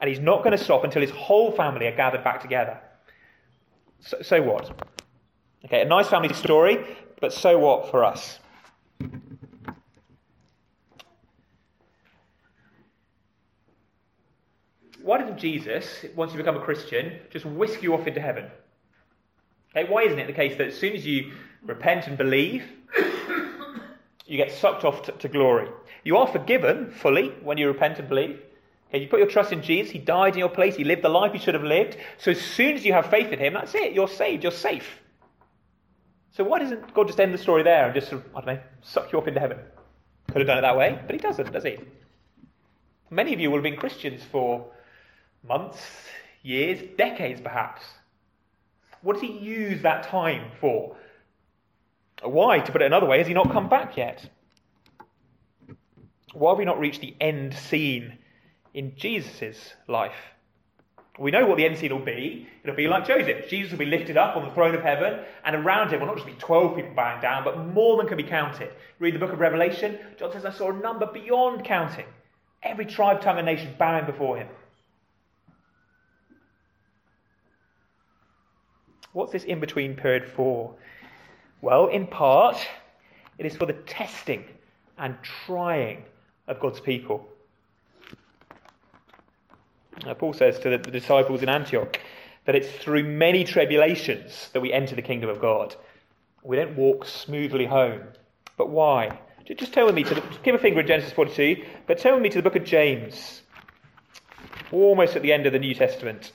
And 0.00 0.08
he's 0.08 0.20
not 0.20 0.44
going 0.44 0.56
to 0.56 0.62
stop 0.62 0.84
until 0.84 1.02
his 1.02 1.10
whole 1.10 1.50
family 1.50 1.86
are 1.86 1.96
gathered 1.96 2.22
back 2.22 2.40
together. 2.40 2.78
So, 4.00 4.22
so 4.22 4.42
what? 4.42 4.70
Okay, 5.64 5.82
a 5.82 5.84
nice 5.84 6.08
family 6.08 6.32
story, 6.34 6.84
but 7.20 7.32
so 7.32 7.58
what 7.58 7.90
for 7.90 8.04
us? 8.04 8.38
Why 15.02 15.18
doesn't 15.18 15.38
Jesus, 15.38 16.04
once 16.14 16.32
you 16.32 16.38
become 16.38 16.56
a 16.56 16.60
Christian, 16.60 17.18
just 17.30 17.44
whisk 17.44 17.82
you 17.82 17.94
off 17.94 18.06
into 18.06 18.20
heaven? 18.20 18.44
Okay, 19.74 19.90
why 19.90 20.02
isn't 20.02 20.18
it 20.18 20.26
the 20.26 20.32
case 20.32 20.56
that 20.58 20.68
as 20.68 20.78
soon 20.78 20.94
as 20.94 21.06
you 21.06 21.32
repent 21.64 22.06
and 22.06 22.16
believe, 22.16 22.64
you 24.26 24.36
get 24.36 24.52
sucked 24.52 24.84
off 24.84 25.02
to, 25.04 25.12
to 25.12 25.28
glory? 25.28 25.68
You 26.04 26.16
are 26.16 26.26
forgiven 26.26 26.90
fully 26.90 27.28
when 27.42 27.58
you 27.58 27.68
repent 27.68 27.98
and 27.98 28.08
believe. 28.08 28.40
Okay, 28.88 29.02
you 29.02 29.08
put 29.08 29.18
your 29.18 29.28
trust 29.28 29.52
in 29.52 29.62
Jesus. 29.62 29.92
He 29.92 29.98
died 29.98 30.34
in 30.34 30.38
your 30.38 30.48
place. 30.48 30.76
He 30.76 30.84
lived 30.84 31.02
the 31.02 31.08
life 31.10 31.32
you 31.34 31.40
should 31.40 31.54
have 31.54 31.64
lived. 31.64 31.96
So 32.18 32.30
as 32.30 32.40
soon 32.40 32.74
as 32.74 32.84
you 32.84 32.92
have 32.94 33.10
faith 33.10 33.32
in 33.32 33.38
Him, 33.38 33.54
that's 33.54 33.74
it. 33.74 33.92
You're 33.92 34.08
saved. 34.08 34.42
You're 34.42 34.52
safe. 34.52 35.00
So 36.32 36.44
why 36.44 36.60
doesn't 36.60 36.94
God 36.94 37.06
just 37.06 37.20
end 37.20 37.34
the 37.34 37.38
story 37.38 37.62
there 37.62 37.86
and 37.86 37.94
just, 37.94 38.12
I 38.12 38.16
don't 38.40 38.46
know, 38.46 38.60
suck 38.80 39.12
you 39.12 39.18
up 39.18 39.28
into 39.28 39.40
heaven? 39.40 39.58
Could 40.28 40.38
have 40.38 40.46
done 40.46 40.58
it 40.58 40.62
that 40.62 40.76
way, 40.76 40.98
but 41.06 41.14
He 41.14 41.18
doesn't, 41.18 41.52
does 41.52 41.64
He? 41.64 41.78
Many 43.10 43.34
of 43.34 43.40
you 43.40 43.50
will 43.50 43.58
have 43.58 43.64
been 43.64 43.76
Christians 43.76 44.22
for 44.30 44.70
months, 45.46 45.80
years, 46.42 46.80
decades 46.96 47.40
perhaps. 47.40 47.82
What 49.02 49.14
does 49.14 49.22
He 49.22 49.38
use 49.38 49.82
that 49.82 50.04
time 50.04 50.50
for? 50.60 50.96
Why, 52.22 52.58
to 52.58 52.72
put 52.72 52.82
it 52.82 52.86
another 52.86 53.06
way, 53.06 53.18
has 53.18 53.26
He 53.26 53.34
not 53.34 53.50
come 53.52 53.68
back 53.68 53.96
yet? 53.96 54.28
Why 56.32 56.50
have 56.50 56.58
we 56.58 56.64
not 56.64 56.78
reached 56.78 57.00
the 57.00 57.14
end 57.20 57.54
scene 57.54 58.18
in 58.74 58.96
Jesus' 58.96 59.74
life? 59.86 60.14
We 61.18 61.32
know 61.32 61.46
what 61.46 61.56
the 61.56 61.64
end 61.64 61.78
scene 61.78 61.92
will 61.92 62.04
be. 62.04 62.46
It'll 62.62 62.76
be 62.76 62.86
like 62.86 63.06
Joseph. 63.06 63.48
Jesus 63.48 63.72
will 63.72 63.78
be 63.78 63.86
lifted 63.86 64.16
up 64.16 64.36
on 64.36 64.44
the 64.44 64.54
throne 64.54 64.74
of 64.74 64.82
heaven, 64.82 65.18
and 65.44 65.56
around 65.56 65.90
him 65.90 65.98
will 65.98 66.06
not 66.06 66.16
just 66.16 66.28
be 66.28 66.34
12 66.34 66.76
people 66.76 66.92
bowing 66.94 67.20
down, 67.20 67.42
but 67.42 67.58
more 67.58 67.96
than 67.96 68.06
can 68.06 68.16
be 68.16 68.22
counted. 68.22 68.70
Read 69.00 69.14
the 69.14 69.18
book 69.18 69.32
of 69.32 69.40
Revelation. 69.40 69.98
John 70.16 70.30
says, 70.30 70.44
I 70.44 70.52
saw 70.52 70.70
a 70.70 70.74
number 70.74 71.06
beyond 71.06 71.64
counting. 71.64 72.06
Every 72.62 72.86
tribe, 72.86 73.20
tongue, 73.20 73.38
and 73.38 73.46
nation 73.46 73.74
bowing 73.76 74.06
before 74.06 74.36
him. 74.36 74.48
What's 79.12 79.32
this 79.32 79.44
in 79.44 79.58
between 79.58 79.96
period 79.96 80.28
for? 80.28 80.76
Well, 81.60 81.88
in 81.88 82.06
part, 82.06 82.56
it 83.36 83.46
is 83.46 83.56
for 83.56 83.66
the 83.66 83.72
testing 83.72 84.44
and 84.96 85.16
trying 85.46 86.04
of 86.46 86.60
God's 86.60 86.80
people. 86.80 87.28
Now, 90.04 90.14
Paul 90.14 90.32
says 90.32 90.58
to 90.60 90.70
the, 90.70 90.78
disciples 90.78 91.42
in 91.42 91.48
Antioch 91.48 91.98
that 92.44 92.54
it's 92.54 92.70
through 92.82 93.04
many 93.04 93.44
tribulations 93.44 94.50
that 94.52 94.60
we 94.60 94.72
enter 94.72 94.94
the 94.94 95.02
kingdom 95.02 95.28
of 95.28 95.40
God. 95.40 95.74
We 96.42 96.56
don't 96.56 96.76
walk 96.76 97.04
smoothly 97.04 97.66
home. 97.66 98.02
But 98.56 98.70
why? 98.70 99.18
Just 99.56 99.72
turn 99.72 99.86
with 99.86 99.94
me 99.94 100.04
to 100.04 100.14
the, 100.14 100.22
give 100.42 100.54
a 100.54 100.58
finger 100.58 100.80
in 100.80 100.86
Genesis 100.86 101.12
42, 101.12 101.64
but 101.86 101.98
turn 101.98 102.14
with 102.14 102.22
me 102.22 102.28
to 102.28 102.38
the 102.38 102.42
book 102.42 102.56
of 102.56 102.64
James, 102.64 103.42
almost 104.70 105.16
at 105.16 105.22
the 105.22 105.32
end 105.32 105.46
of 105.46 105.52
the 105.52 105.58
New 105.58 105.74
Testament. 105.74 106.32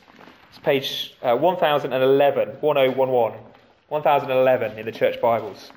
It's 0.49 0.59
page 0.59 1.15
uh, 1.21 1.35
1011, 1.35 2.57
1011, 2.59 3.39
1011 3.93 4.79
in 4.79 4.87
the 4.87 4.91
church 4.91 5.21
Bibles. 5.21 5.71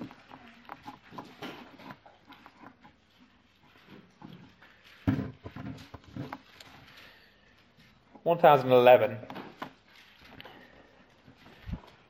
1011. 8.22 9.18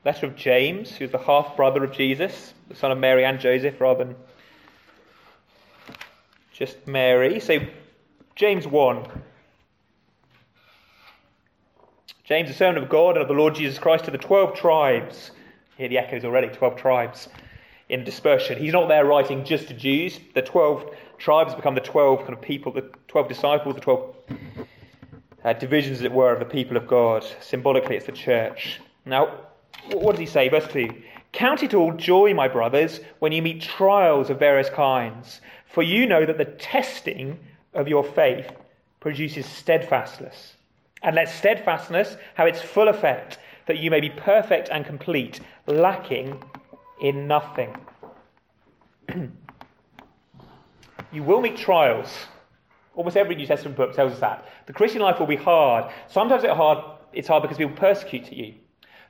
Letter 0.05 0.27
of 0.27 0.37
James, 0.37 0.91
who's 0.91 1.11
the 1.11 1.17
half 1.17 1.57
brother 1.57 1.83
of 1.83 1.91
Jesus, 1.91 2.53
the 2.69 2.75
son 2.75 2.93
of 2.93 2.97
Mary 2.97 3.25
and 3.25 3.37
Joseph, 3.41 3.81
rather 3.81 4.05
than 4.05 4.15
just 6.53 6.87
Mary. 6.87 7.41
So, 7.41 7.59
James 8.37 8.65
1. 8.65 9.07
James, 12.23 12.47
the 12.47 12.55
servant 12.55 12.81
of 12.81 12.89
God 12.89 13.17
and 13.17 13.23
of 13.23 13.27
the 13.27 13.33
Lord 13.33 13.55
Jesus 13.55 13.77
Christ, 13.77 14.05
to 14.05 14.11
the 14.11 14.17
12 14.17 14.55
tribes. 14.55 15.31
Hear 15.77 15.89
the 15.89 15.99
echoes 15.99 16.25
already 16.25 16.47
12 16.47 16.75
tribes 16.75 17.29
in 17.89 18.03
dispersion. 18.03 18.57
He's 18.57 18.73
not 18.73 18.87
there 18.87 19.05
writing 19.05 19.45
just 19.45 19.67
to 19.67 19.73
Jews. 19.73 20.19
The 20.33 20.41
12 20.41 20.89
tribes 21.19 21.53
become 21.53 21.75
the 21.75 21.81
12 21.81 22.21
kind 22.21 22.33
of 22.33 22.41
people, 22.41 22.71
the 22.71 22.89
12 23.07 23.27
disciples, 23.27 23.75
the 23.75 23.81
12 23.81 24.15
uh, 25.43 25.53
divisions, 25.53 25.99
as 25.99 26.03
it 26.03 26.11
were, 26.11 26.33
of 26.33 26.39
the 26.39 26.45
people 26.45 26.77
of 26.77 26.87
God. 26.87 27.23
Symbolically, 27.41 27.95
it's 27.95 28.07
the 28.07 28.11
church. 28.11 28.79
Now, 29.05 29.39
what 29.93 30.13
does 30.13 30.19
he 30.19 30.25
say? 30.25 30.49
Verse 30.49 30.67
2 30.71 30.89
Count 31.31 31.61
it 31.61 31.75
all 31.75 31.93
joy, 31.93 32.33
my 32.33 32.47
brothers, 32.47 32.99
when 33.19 33.31
you 33.31 33.41
meet 33.43 33.61
trials 33.61 34.31
of 34.31 34.39
various 34.39 34.69
kinds, 34.69 35.41
for 35.67 35.83
you 35.83 36.07
know 36.07 36.25
that 36.25 36.39
the 36.39 36.45
testing 36.45 37.37
of 37.75 37.87
your 37.87 38.03
faith 38.03 38.51
produces 38.99 39.45
steadfastness. 39.45 40.53
And 41.03 41.15
let 41.15 41.29
steadfastness 41.29 42.17
have 42.33 42.47
its 42.47 42.61
full 42.61 42.87
effect, 42.87 43.37
that 43.67 43.77
you 43.77 43.91
may 43.91 43.99
be 43.99 44.09
perfect 44.09 44.69
and 44.69 44.85
complete, 44.85 45.39
lacking 45.67 46.41
in 46.99 47.27
nothing. 47.27 47.75
you 51.11 51.23
will 51.23 51.41
meet 51.41 51.57
trials. 51.57 52.09
Almost 52.95 53.15
every 53.15 53.35
New 53.35 53.45
Testament 53.45 53.77
book 53.77 53.93
tells 53.93 54.13
us 54.13 54.19
that. 54.19 54.47
The 54.65 54.73
Christian 54.73 55.01
life 55.01 55.19
will 55.19 55.27
be 55.27 55.35
hard. 55.35 55.91
Sometimes 56.09 56.43
it's 56.43 56.53
hard, 56.53 56.83
it's 57.13 57.27
hard 57.27 57.43
because 57.43 57.57
people 57.57 57.75
persecute 57.75 58.31
you. 58.31 58.55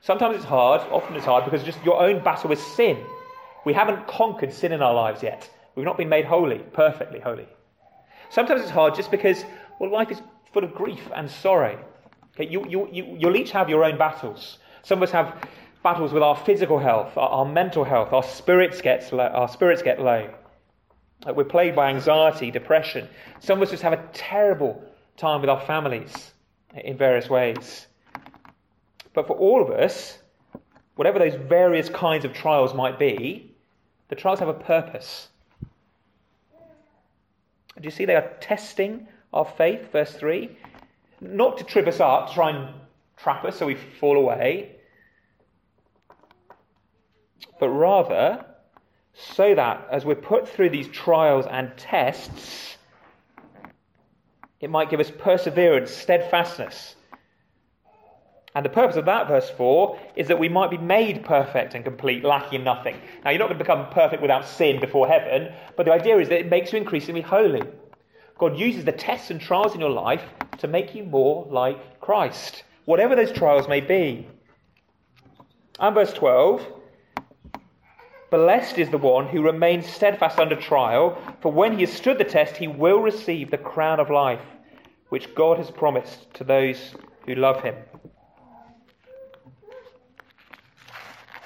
Sometimes 0.00 0.36
it's 0.36 0.44
hard, 0.44 0.82
often 0.92 1.16
it's 1.16 1.24
hard 1.24 1.44
because 1.44 1.64
just 1.64 1.82
your 1.84 2.00
own 2.00 2.22
battle 2.22 2.50
with 2.50 2.60
sin. 2.60 2.98
We 3.64 3.72
haven't 3.72 4.06
conquered 4.06 4.52
sin 4.52 4.72
in 4.72 4.82
our 4.82 4.94
lives 4.94 5.22
yet. 5.22 5.48
We've 5.74 5.86
not 5.86 5.96
been 5.96 6.08
made 6.08 6.24
holy, 6.24 6.58
perfectly 6.58 7.20
holy. 7.20 7.48
Sometimes 8.30 8.62
it's 8.62 8.70
hard 8.70 8.94
just 8.94 9.10
because, 9.10 9.44
well, 9.78 9.90
life 9.90 10.10
is 10.10 10.20
full 10.52 10.64
of 10.64 10.74
grief 10.74 11.08
and 11.14 11.30
sorrow. 11.30 11.82
Okay, 12.38 12.48
you, 12.48 12.64
you, 12.68 12.88
you, 12.92 13.16
you'll 13.18 13.36
each 13.36 13.50
have 13.50 13.68
your 13.68 13.82
own 13.82 13.98
battles. 13.98 14.58
Some 14.84 15.00
of 15.00 15.08
us 15.08 15.10
have 15.10 15.44
battles 15.82 16.12
with 16.12 16.22
our 16.22 16.36
physical 16.36 16.78
health, 16.78 17.16
our, 17.16 17.28
our 17.28 17.44
mental 17.44 17.82
health, 17.82 18.12
our 18.12 18.22
spirits, 18.22 18.80
gets 18.80 19.12
our 19.12 19.48
spirits 19.48 19.82
get 19.82 20.00
low. 20.00 20.32
Uh, 21.26 21.34
we're 21.34 21.42
plagued 21.42 21.74
by 21.74 21.90
anxiety, 21.90 22.52
depression. 22.52 23.08
Some 23.40 23.58
of 23.58 23.64
us 23.64 23.70
just 23.72 23.82
have 23.82 23.92
a 23.92 24.08
terrible 24.12 24.80
time 25.16 25.40
with 25.40 25.50
our 25.50 25.60
families 25.60 26.32
in 26.76 26.96
various 26.96 27.28
ways. 27.28 27.88
But 29.14 29.26
for 29.26 29.36
all 29.36 29.60
of 29.60 29.70
us, 29.70 30.16
whatever 30.94 31.18
those 31.18 31.34
various 31.34 31.88
kinds 31.88 32.24
of 32.24 32.34
trials 32.34 32.72
might 32.72 33.00
be, 33.00 33.52
the 34.10 34.14
trials 34.14 34.38
have 34.38 34.48
a 34.48 34.54
purpose. 34.54 35.26
Do 37.76 37.82
you 37.82 37.90
see 37.90 38.04
they 38.04 38.14
are 38.14 38.30
testing 38.40 39.08
our 39.32 39.44
faith, 39.44 39.90
verse 39.90 40.12
3? 40.12 40.56
Not 41.20 41.58
to 41.58 41.64
trip 41.64 41.86
us 41.86 42.00
up, 42.00 42.28
to 42.28 42.34
try 42.34 42.50
and 42.50 42.74
trap 43.16 43.44
us 43.44 43.56
so 43.58 43.66
we 43.66 43.74
fall 43.74 44.16
away, 44.16 44.76
but 47.58 47.68
rather 47.68 48.44
so 49.14 49.54
that 49.54 49.88
as 49.90 50.04
we're 50.04 50.14
put 50.14 50.48
through 50.48 50.70
these 50.70 50.88
trials 50.88 51.46
and 51.50 51.76
tests, 51.76 52.76
it 54.60 54.70
might 54.70 54.90
give 54.90 55.00
us 55.00 55.10
perseverance, 55.10 55.90
steadfastness. 55.90 56.94
And 58.54 58.64
the 58.64 58.70
purpose 58.70 58.96
of 58.96 59.04
that, 59.04 59.28
verse 59.28 59.48
4, 59.50 59.98
is 60.16 60.28
that 60.28 60.38
we 60.38 60.48
might 60.48 60.70
be 60.70 60.78
made 60.78 61.24
perfect 61.24 61.74
and 61.74 61.84
complete, 61.84 62.24
lacking 62.24 62.60
in 62.60 62.64
nothing. 62.64 62.96
Now, 63.24 63.30
you're 63.30 63.38
not 63.38 63.48
going 63.48 63.58
to 63.58 63.64
become 63.64 63.88
perfect 63.90 64.22
without 64.22 64.46
sin 64.46 64.80
before 64.80 65.06
heaven, 65.06 65.52
but 65.76 65.86
the 65.86 65.92
idea 65.92 66.18
is 66.18 66.28
that 66.28 66.40
it 66.40 66.50
makes 66.50 66.72
you 66.72 66.78
increasingly 66.78 67.20
holy. 67.20 67.62
God 68.38 68.56
uses 68.58 68.84
the 68.84 68.92
tests 68.92 69.30
and 69.30 69.40
trials 69.40 69.74
in 69.74 69.80
your 69.80 69.90
life 69.90 70.22
to 70.58 70.68
make 70.68 70.94
you 70.94 71.04
more 71.04 71.46
like 71.50 72.00
Christ, 72.00 72.62
whatever 72.84 73.14
those 73.14 73.32
trials 73.32 73.68
may 73.68 73.80
be. 73.80 74.26
And 75.78 75.94
verse 75.94 76.12
12 76.12 76.66
Blessed 78.30 78.78
is 78.78 78.90
the 78.90 78.98
one 78.98 79.26
who 79.26 79.40
remains 79.40 79.86
steadfast 79.86 80.38
under 80.38 80.54
trial, 80.54 81.16
for 81.40 81.50
when 81.50 81.72
he 81.72 81.80
has 81.80 81.92
stood 81.92 82.18
the 82.18 82.24
test, 82.24 82.58
he 82.58 82.68
will 82.68 83.00
receive 83.00 83.50
the 83.50 83.56
crown 83.56 84.00
of 84.00 84.10
life, 84.10 84.42
which 85.08 85.34
God 85.34 85.56
has 85.56 85.70
promised 85.70 86.32
to 86.34 86.44
those 86.44 86.94
who 87.24 87.34
love 87.34 87.62
him. 87.62 87.74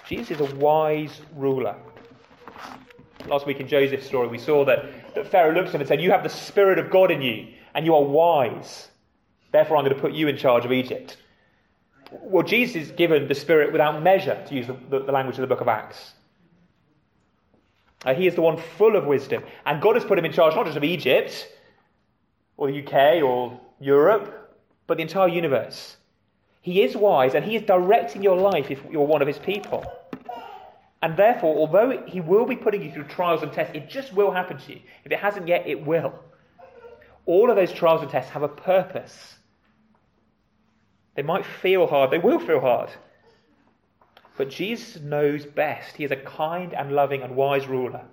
Jesus 0.09 0.33
is 0.33 0.41
a 0.41 0.55
wise 0.57 1.21
ruler. 1.37 1.77
Last 3.27 3.47
week 3.47 3.61
in 3.61 3.69
Joseph's 3.69 4.07
story, 4.07 4.27
we 4.27 4.39
saw 4.39 4.65
that, 4.65 4.85
that 5.15 5.29
Pharaoh 5.29 5.55
looked 5.55 5.69
at 5.69 5.75
him 5.75 5.81
and 5.81 5.89
said, 5.89 6.01
You 6.01 6.11
have 6.11 6.23
the 6.23 6.29
Spirit 6.29 6.79
of 6.79 6.91
God 6.91 7.11
in 7.11 7.23
you, 7.23 7.49
and 7.75 7.85
you 7.87 7.95
are 7.95 8.03
wise. 8.03 8.89
Therefore, 9.51 9.77
I'm 9.77 9.85
going 9.85 9.95
to 9.95 10.01
put 10.01 10.13
you 10.13 10.29
in 10.29 10.37
charge 10.37 10.65
of 10.65 10.73
Egypt. 10.73 11.17
Well, 12.11 12.43
Jesus 12.43 12.77
is 12.77 12.91
given 12.91 13.29
the 13.29 13.35
Spirit 13.35 13.73
without 13.73 14.03
measure, 14.03 14.43
to 14.49 14.55
use 14.55 14.67
the, 14.67 14.77
the, 14.91 15.05
the 15.05 15.13
language 15.13 15.37
of 15.37 15.43
the 15.43 15.47
book 15.47 15.61
of 15.61 15.69
Acts. 15.69 16.13
Uh, 18.05 18.15
he 18.15 18.27
is 18.27 18.35
the 18.35 18.43
one 18.43 18.57
full 18.57 18.97
of 18.97 19.07
wisdom. 19.07 19.45
And 19.65 19.81
God 19.81 19.95
has 19.95 20.05
put 20.05 20.19
him 20.19 20.25
in 20.25 20.33
charge 20.33 20.55
not 20.55 20.65
just 20.67 20.77
of 20.77 20.85
Egypt, 20.85 21.49
or 22.57 22.71
the 22.71 22.85
UK, 22.85 23.23
or 23.23 23.59
Europe, 23.81 24.57
but 24.87 24.97
the 24.97 25.03
entire 25.03 25.29
universe. 25.29 25.97
He 26.61 26.83
is 26.83 26.97
wise, 26.97 27.35
and 27.35 27.45
he 27.45 27.57
is 27.57 27.63
directing 27.63 28.23
your 28.23 28.37
life 28.37 28.71
if 28.71 28.81
you're 28.91 29.07
one 29.07 29.23
of 29.23 29.29
his 29.29 29.39
people. 29.39 29.85
And 31.03 31.17
therefore, 31.17 31.57
although 31.57 32.05
he 32.07 32.21
will 32.21 32.47
be 32.47 32.55
putting 32.55 32.83
you 32.83 32.93
through 32.93 33.05
trials 33.05 33.43
and 33.43 33.53
tests, 33.53 33.75
it 33.75 33.91
just 33.91 34.15
will 34.15 34.31
happen 34.31 34.59
to 34.59 34.73
you. 34.73 34.81
If 35.05 35.11
it 35.11 35.19
hasn't 35.19 35.49
yet, 35.49 35.67
it 35.67 35.85
will. 35.85 36.15
All 37.27 37.51
of 37.51 37.57
those 37.57 37.73
trials 37.73 38.03
and 38.03 38.11
tests 38.11 38.31
have 38.31 38.43
a 38.43 38.49
purpose. 38.49 39.37
They 41.15 41.23
might 41.23 41.45
feel 41.45 41.89
hard, 41.89 42.11
they 42.11 42.19
will 42.19 42.39
feel 42.39 42.61
hard. 42.61 42.91
But 44.39 44.49
Jesus 44.49 45.01
knows 45.03 45.45
best. 45.45 45.97
He 45.97 46.05
is 46.05 46.11
a 46.11 46.17
kind 46.17 46.73
and 46.73 46.93
loving 46.93 47.23
and 47.23 47.37
wise 47.37 47.67
ruler. 47.67 48.05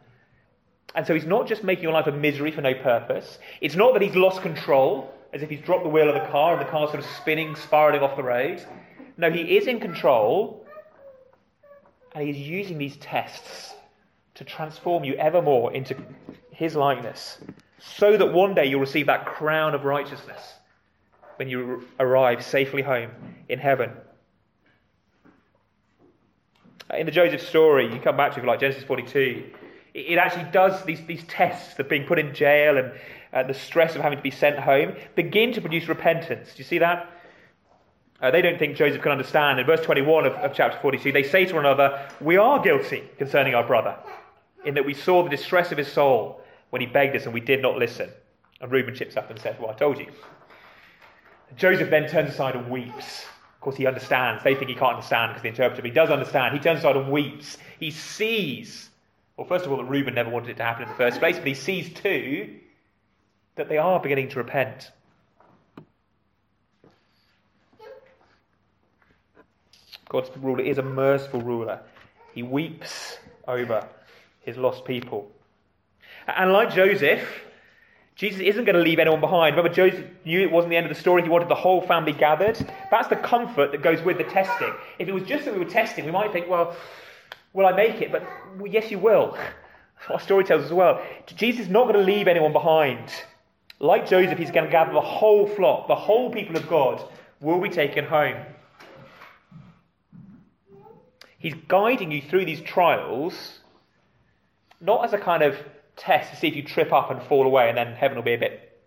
And 0.96 1.06
so 1.06 1.14
he's 1.14 1.26
not 1.26 1.48
just 1.48 1.64
making 1.64 1.84
your 1.84 1.94
life 1.94 2.08
a 2.08 2.12
misery 2.12 2.52
for 2.52 2.62
no 2.62 2.74
purpose. 2.74 3.38
It's 3.62 3.76
not 3.76 3.94
that 3.94 4.02
he's 4.02 4.16
lost 4.16 4.42
control, 4.42 5.14
as 5.32 5.44
if 5.44 5.50
he's 5.50 5.62
dropped 5.62 5.84
the 5.84 5.90
wheel 5.90 6.10
of 6.10 6.16
the 6.16 6.28
car 6.30 6.58
and 6.58 6.62
the 6.62 6.70
car's 6.70 6.90
sort 6.90 7.04
of 7.04 7.10
spinning, 7.12 7.56
spiraling 7.56 8.02
off 8.02 8.18
the 8.18 8.24
road. 8.24 8.64
No, 9.16 9.32
he 9.32 9.58
is 9.58 9.68
in 9.68 9.80
control, 9.80 10.59
and 12.20 12.28
he 12.28 12.34
is 12.34 12.48
using 12.48 12.78
these 12.78 12.98
tests 12.98 13.74
to 14.36 14.44
transform 14.44 15.06
you 15.06 15.14
ever 15.16 15.42
more 15.42 15.72
into 15.74 15.96
his 16.52 16.76
likeness, 16.76 17.38
so 17.80 18.18
that 18.18 18.34
one 18.34 18.54
day 18.54 18.66
you'll 18.66 18.82
receive 18.82 19.06
that 19.06 19.26
crown 19.26 19.74
of 19.74 19.86
righteousness 19.86 20.56
when 21.38 21.48
you 21.48 21.88
arrive 21.98 22.44
safely 22.44 22.82
home 22.82 23.10
in 23.48 23.58
heaven. 23.58 23.92
In 26.94 27.06
the 27.06 27.12
Joseph 27.12 27.42
story, 27.42 27.94
you 27.94 28.02
come 28.02 28.18
back 28.18 28.36
to 28.36 28.42
like 28.42 28.60
Genesis 28.60 28.84
42, 28.84 29.52
it 29.94 30.18
actually 30.18 30.52
does 30.52 30.84
these, 30.84 31.06
these 31.06 31.24
tests 31.24 31.80
of 31.80 31.88
being 31.88 32.06
put 32.06 32.20
in 32.20 32.34
jail 32.34 32.78
and 32.78 32.92
uh, 33.32 33.44
the 33.44 33.54
stress 33.54 33.96
of 33.96 34.02
having 34.02 34.18
to 34.18 34.24
be 34.24 34.32
sent 34.32 34.60
home 34.60 34.94
begin 35.16 35.54
to 35.54 35.62
produce 35.62 35.88
repentance. 35.88 36.50
Do 36.50 36.58
you 36.58 36.66
see 36.66 36.80
that? 36.80 37.10
Uh, 38.22 38.32
they 38.32 38.42
don't 38.42 38.60
think 38.60 38.76
Joseph 38.76 39.02
can 39.02 39.12
understand. 39.12 39.60
In 39.60 39.66
verse 39.66 39.82
21 39.82 40.26
of, 40.26 40.34
of 40.34 40.54
chapter 40.54 40.78
42, 40.82 41.12
they 41.12 41.24
say 41.24 41.46
to 41.46 41.56
one 41.56 41.66
another, 41.66 42.08
We 42.20 42.38
are 42.38 42.62
guilty 42.62 43.04
concerning 43.18 43.56
our 43.56 43.66
brother, 43.66 43.96
in 44.66 44.74
that 44.74 44.86
we 44.86 44.94
saw 44.94 45.24
the 45.24 45.30
distress 45.30 45.72
of 45.72 45.78
his 45.78 45.92
soul 45.92 46.42
when 46.70 46.82
he 46.82 46.88
begged 46.88 47.16
us 47.16 47.26
and 47.26 47.34
we 47.34 47.40
did 47.40 47.62
not 47.62 47.78
listen. 47.78 48.10
And 48.62 48.72
Reuben 48.72 48.94
chips 48.94 49.16
up 49.16 49.30
and 49.30 49.40
says, 49.40 49.56
Well, 49.60 49.70
I 49.70 49.74
told 49.74 49.98
you. 50.00 50.08
Joseph 51.56 51.90
then 51.90 52.08
turns 52.10 52.32
aside 52.32 52.56
and 52.56 52.70
weeps. 52.70 53.26
Of 53.56 53.62
course, 53.62 53.76
he 53.78 53.88
understands. 53.88 54.44
They 54.44 54.56
think 54.56 54.70
he 54.70 54.76
can't 54.76 54.96
understand 54.96 55.32
because 55.32 55.44
the 55.44 55.50
interpreter, 55.50 55.88
he 55.88 55.94
does 55.94 56.10
understand. 56.10 56.56
He 56.56 56.62
turns 56.62 56.80
aside 56.80 56.96
and 56.96 57.12
weeps. 57.12 57.58
He 57.80 57.92
sees, 57.92 58.90
well, 59.36 59.48
first 59.48 59.66
of 59.66 59.72
all, 59.72 59.78
that 59.78 59.86
Reuben 59.86 60.14
never 60.14 60.30
wanted 60.30 60.50
it 60.50 60.58
to 60.58 60.64
happen 60.64 60.84
in 60.84 60.90
the 60.90 60.96
first 60.96 61.20
place, 61.20 61.38
but 61.38 61.48
he 61.48 61.54
sees 61.54 61.94
too 61.94 62.56
that 63.56 63.68
they 63.68 63.78
are 63.78 64.00
beginning 64.00 64.30
to 64.30 64.38
repent. 64.38 64.92
God's 70.10 70.30
ruler 70.38 70.64
is 70.64 70.80
a 70.80 70.84
merciful 70.84 71.42
ruler. 71.42 71.80
He 72.34 72.44
weeps 72.44 73.18
over 73.48 73.88
his 74.42 74.58
lost 74.58 74.84
people. 74.86 75.32
And 76.28 76.52
like 76.52 76.74
Joseph, 76.74 77.22
Jesus 78.16 78.42
isn't 78.42 78.66
going 78.66 78.76
to 78.76 78.82
leave 78.82 79.00
anyone 79.00 79.22
behind. 79.22 79.56
Remember, 79.56 79.74
Joseph 79.74 80.06
knew 80.26 80.42
it 80.42 80.52
wasn't 80.52 80.72
the 80.72 80.78
end 80.78 80.86
of 80.86 80.94
the 80.94 81.00
story. 81.00 81.22
He 81.22 81.30
wanted 81.30 81.48
the 81.48 81.56
whole 81.56 81.82
family 81.82 82.12
gathered. 82.12 82.58
That's 82.92 83.08
the 83.08 83.16
comfort 83.16 83.72
that 83.72 83.82
goes 83.82 84.02
with 84.02 84.18
the 84.18 84.26
testing. 84.26 84.74
If 84.98 85.08
it 85.08 85.14
was 85.14 85.24
just 85.24 85.46
that 85.46 85.54
we 85.54 85.60
were 85.64 85.72
testing, 85.72 86.06
we 86.06 86.12
might 86.12 86.34
think, 86.34 86.50
well, 86.50 86.76
will 87.54 87.66
I 87.66 87.72
make 87.72 88.02
it? 88.02 88.12
But 88.12 88.24
well, 88.58 88.68
yes, 88.68 88.92
you 88.92 89.00
will. 89.00 89.38
Our 90.10 90.20
story 90.20 90.44
tells 90.44 90.62
us 90.62 90.68
as 90.68 90.74
well. 90.74 91.02
Jesus 91.28 91.68
is 91.68 91.70
not 91.70 91.84
going 91.84 92.06
to 92.06 92.12
leave 92.12 92.28
anyone 92.28 92.52
behind. 92.52 93.10
Like 93.80 94.08
Joseph, 94.08 94.38
he's 94.38 94.52
going 94.52 94.66
to 94.66 94.72
gather 94.72 94.92
the 94.92 95.02
whole 95.02 95.48
flock, 95.48 95.88
the 95.88 95.96
whole 95.96 96.32
people 96.32 96.58
of 96.58 96.68
God 96.68 97.02
will 97.40 97.62
be 97.62 97.70
taken 97.70 98.06
home. 98.06 98.36
He's 101.40 101.56
guiding 101.70 102.12
you 102.12 102.22
through 102.22 102.46
these 102.46 102.62
trials, 102.62 103.60
not 104.82 105.06
as 105.06 105.14
a 105.14 105.18
kind 105.18 105.42
of 105.42 105.58
test 105.96 106.32
to 106.32 106.36
see 106.36 106.48
if 106.48 106.56
you 106.56 106.64
trip 106.64 106.92
up 106.94 107.10
and 107.10 107.24
fall 107.24 107.46
away 107.46 107.70
and 107.70 107.78
then 107.78 107.94
heaven 107.94 108.18
will 108.18 108.24
be 108.24 108.34
a 108.34 108.38
bit 108.38 108.78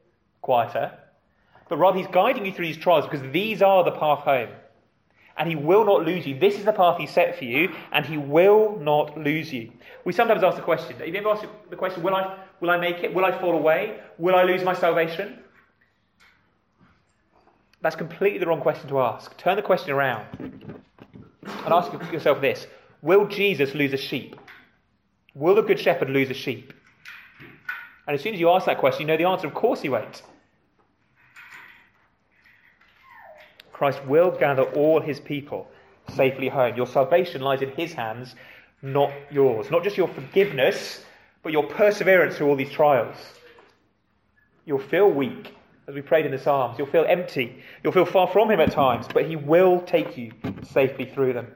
quieter. 0.43 0.93
But 1.69 1.79
rather, 1.79 1.97
He's 1.97 2.07
guiding 2.09 2.45
you 2.45 2.53
through 2.53 2.67
these 2.67 2.77
trials 2.77 3.07
because 3.07 3.33
these 3.33 3.62
are 3.62 3.83
the 3.85 3.93
path 3.93 4.21
home. 4.21 4.51
And 5.38 5.49
He 5.49 5.57
will 5.57 5.87
not 5.87 6.05
lose 6.05 6.27
you. 6.27 6.38
This 6.38 6.59
is 6.59 6.67
the 6.67 6.73
path 6.73 6.99
He 6.99 7.07
set 7.07 7.38
for 7.38 7.45
you, 7.45 7.75
and 7.91 8.05
He 8.05 8.19
will 8.19 8.79
not 8.79 9.17
lose 9.17 9.51
you. 9.51 9.73
We 10.05 10.12
sometimes 10.12 10.43
ask 10.43 10.57
the 10.57 10.62
question 10.62 10.99
Have 10.99 11.09
you 11.09 11.15
ever 11.15 11.31
asked 11.31 11.47
the 11.71 11.77
question, 11.77 12.03
Will 12.03 12.15
I, 12.15 12.38
will 12.61 12.69
I 12.69 12.77
make 12.77 12.99
it? 13.03 13.15
Will 13.15 13.25
I 13.25 13.33
fall 13.41 13.57
away? 13.57 13.99
Will 14.19 14.35
I 14.35 14.43
lose 14.43 14.62
my 14.62 14.75
salvation? 14.75 15.38
That's 17.81 17.97
completely 17.97 18.38
the 18.38 18.47
wrong 18.47 18.61
question 18.61 18.91
to 18.91 19.01
ask. 19.01 19.35
Turn 19.38 19.57
the 19.57 19.62
question 19.62 19.93
around 19.93 20.83
and 21.44 21.72
ask 21.72 21.92
yourself 22.12 22.40
this 22.40 22.66
Will 23.00 23.26
Jesus 23.26 23.74
lose 23.74 23.92
a 23.92 23.96
sheep? 23.96 24.37
Will 25.35 25.55
the 25.55 25.62
Good 25.62 25.81
Shepherd 25.81 26.11
lose 26.11 26.31
a 26.31 26.35
sheep? 26.35 26.72
And 28.07 28.14
as 28.14 28.22
soon 28.22 28.35
as 28.35 28.40
you 28.40 28.50
ask 28.50 28.66
that 28.66 28.78
question, 28.78 29.02
you 29.02 29.07
know 29.07 29.16
the 29.16 29.28
answer. 29.28 29.46
Of 29.46 29.55
course 29.55 29.81
he 29.81 29.88
won't. 29.88 30.22
Christ 33.72 34.05
will 34.07 34.31
gather 34.31 34.62
all 34.62 35.00
his 35.00 35.18
people 35.18 35.68
safely 36.14 36.48
home. 36.48 36.76
Your 36.76 36.87
salvation 36.87 37.42
lies 37.42 37.62
in 37.62 37.70
his 37.70 37.92
hands, 37.92 38.35
not 38.83 39.12
yours. 39.31 39.70
Not 39.70 39.83
just 39.83 39.96
your 39.96 40.09
forgiveness, 40.09 41.05
but 41.42 41.52
your 41.52 41.64
perseverance 41.64 42.37
through 42.37 42.48
all 42.48 42.57
these 42.57 42.70
trials. 42.70 43.16
You'll 44.64 44.78
feel 44.78 45.11
weak, 45.11 45.55
as 45.88 45.95
we 45.95 46.03
prayed 46.03 46.27
in 46.27 46.33
the 46.33 46.38
Psalms. 46.38 46.79
You'll 46.79 46.87
feel 46.87 47.05
empty. 47.09 47.62
You'll 47.83 47.92
feel 47.92 48.05
far 48.07 48.29
from 48.29 48.51
him 48.51 48.61
at 48.61 48.73
times, 48.73 49.07
but 49.12 49.27
he 49.27 49.37
will 49.37 49.81
take 49.81 50.16
you 50.16 50.33
safely 50.62 51.07
through 51.07 51.33
them. 51.33 51.49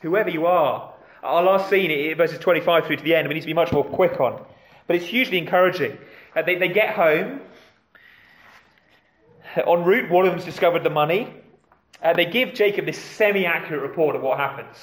Whoever 0.00 0.30
you 0.30 0.46
are, 0.46 0.94
our 1.22 1.42
last 1.42 1.70
scene, 1.70 2.16
verses 2.16 2.38
25 2.38 2.86
through 2.86 2.96
to 2.96 3.04
the 3.04 3.14
end, 3.14 3.28
we 3.28 3.34
need 3.34 3.40
to 3.40 3.46
be 3.46 3.54
much 3.54 3.72
more 3.72 3.84
quick 3.84 4.20
on. 4.20 4.44
But 4.86 4.96
it's 4.96 5.06
hugely 5.06 5.38
encouraging. 5.38 5.96
Uh, 6.36 6.42
they, 6.42 6.56
they 6.56 6.68
get 6.68 6.94
home. 6.94 7.40
En 9.56 9.84
route, 9.84 10.10
one 10.10 10.26
of 10.26 10.32
them's 10.32 10.44
discovered 10.44 10.82
the 10.84 10.90
money. 10.90 11.32
Uh, 12.02 12.12
they 12.12 12.26
give 12.26 12.54
Jacob 12.54 12.84
this 12.84 12.98
semi 12.98 13.46
accurate 13.46 13.82
report 13.82 14.16
of 14.16 14.22
what 14.22 14.38
happens. 14.38 14.76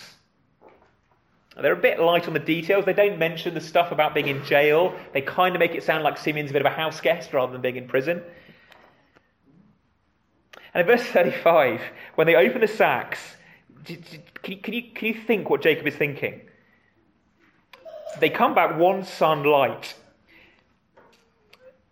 They're 1.61 1.73
a 1.73 1.81
bit 1.81 1.99
light 1.99 2.27
on 2.27 2.33
the 2.33 2.39
details. 2.39 2.85
They 2.85 2.93
don't 2.93 3.19
mention 3.19 3.53
the 3.53 3.61
stuff 3.61 3.91
about 3.91 4.13
being 4.13 4.27
in 4.27 4.43
jail. 4.45 4.95
They 5.13 5.21
kind 5.21 5.55
of 5.55 5.59
make 5.59 5.75
it 5.75 5.83
sound 5.83 6.03
like 6.03 6.17
Simeon's 6.17 6.49
a 6.49 6.53
bit 6.53 6.61
of 6.61 6.71
a 6.71 6.75
house 6.75 7.01
guest 7.01 7.33
rather 7.33 7.51
than 7.51 7.61
being 7.61 7.75
in 7.75 7.87
prison. 7.87 8.21
And 10.73 10.81
in 10.81 10.97
verse 10.97 11.05
35, 11.07 11.81
when 12.15 12.27
they 12.27 12.35
open 12.35 12.61
the 12.61 12.67
sacks, 12.67 13.19
can 13.85 14.03
you, 14.45 14.57
can 14.57 14.73
you, 14.73 14.83
can 14.93 15.07
you 15.07 15.13
think 15.13 15.49
what 15.49 15.61
Jacob 15.61 15.87
is 15.87 15.95
thinking? 15.95 16.41
They 18.19 18.29
come 18.29 18.53
back 18.53 18.77
one 18.77 19.03
son 19.03 19.43
light. 19.43 19.95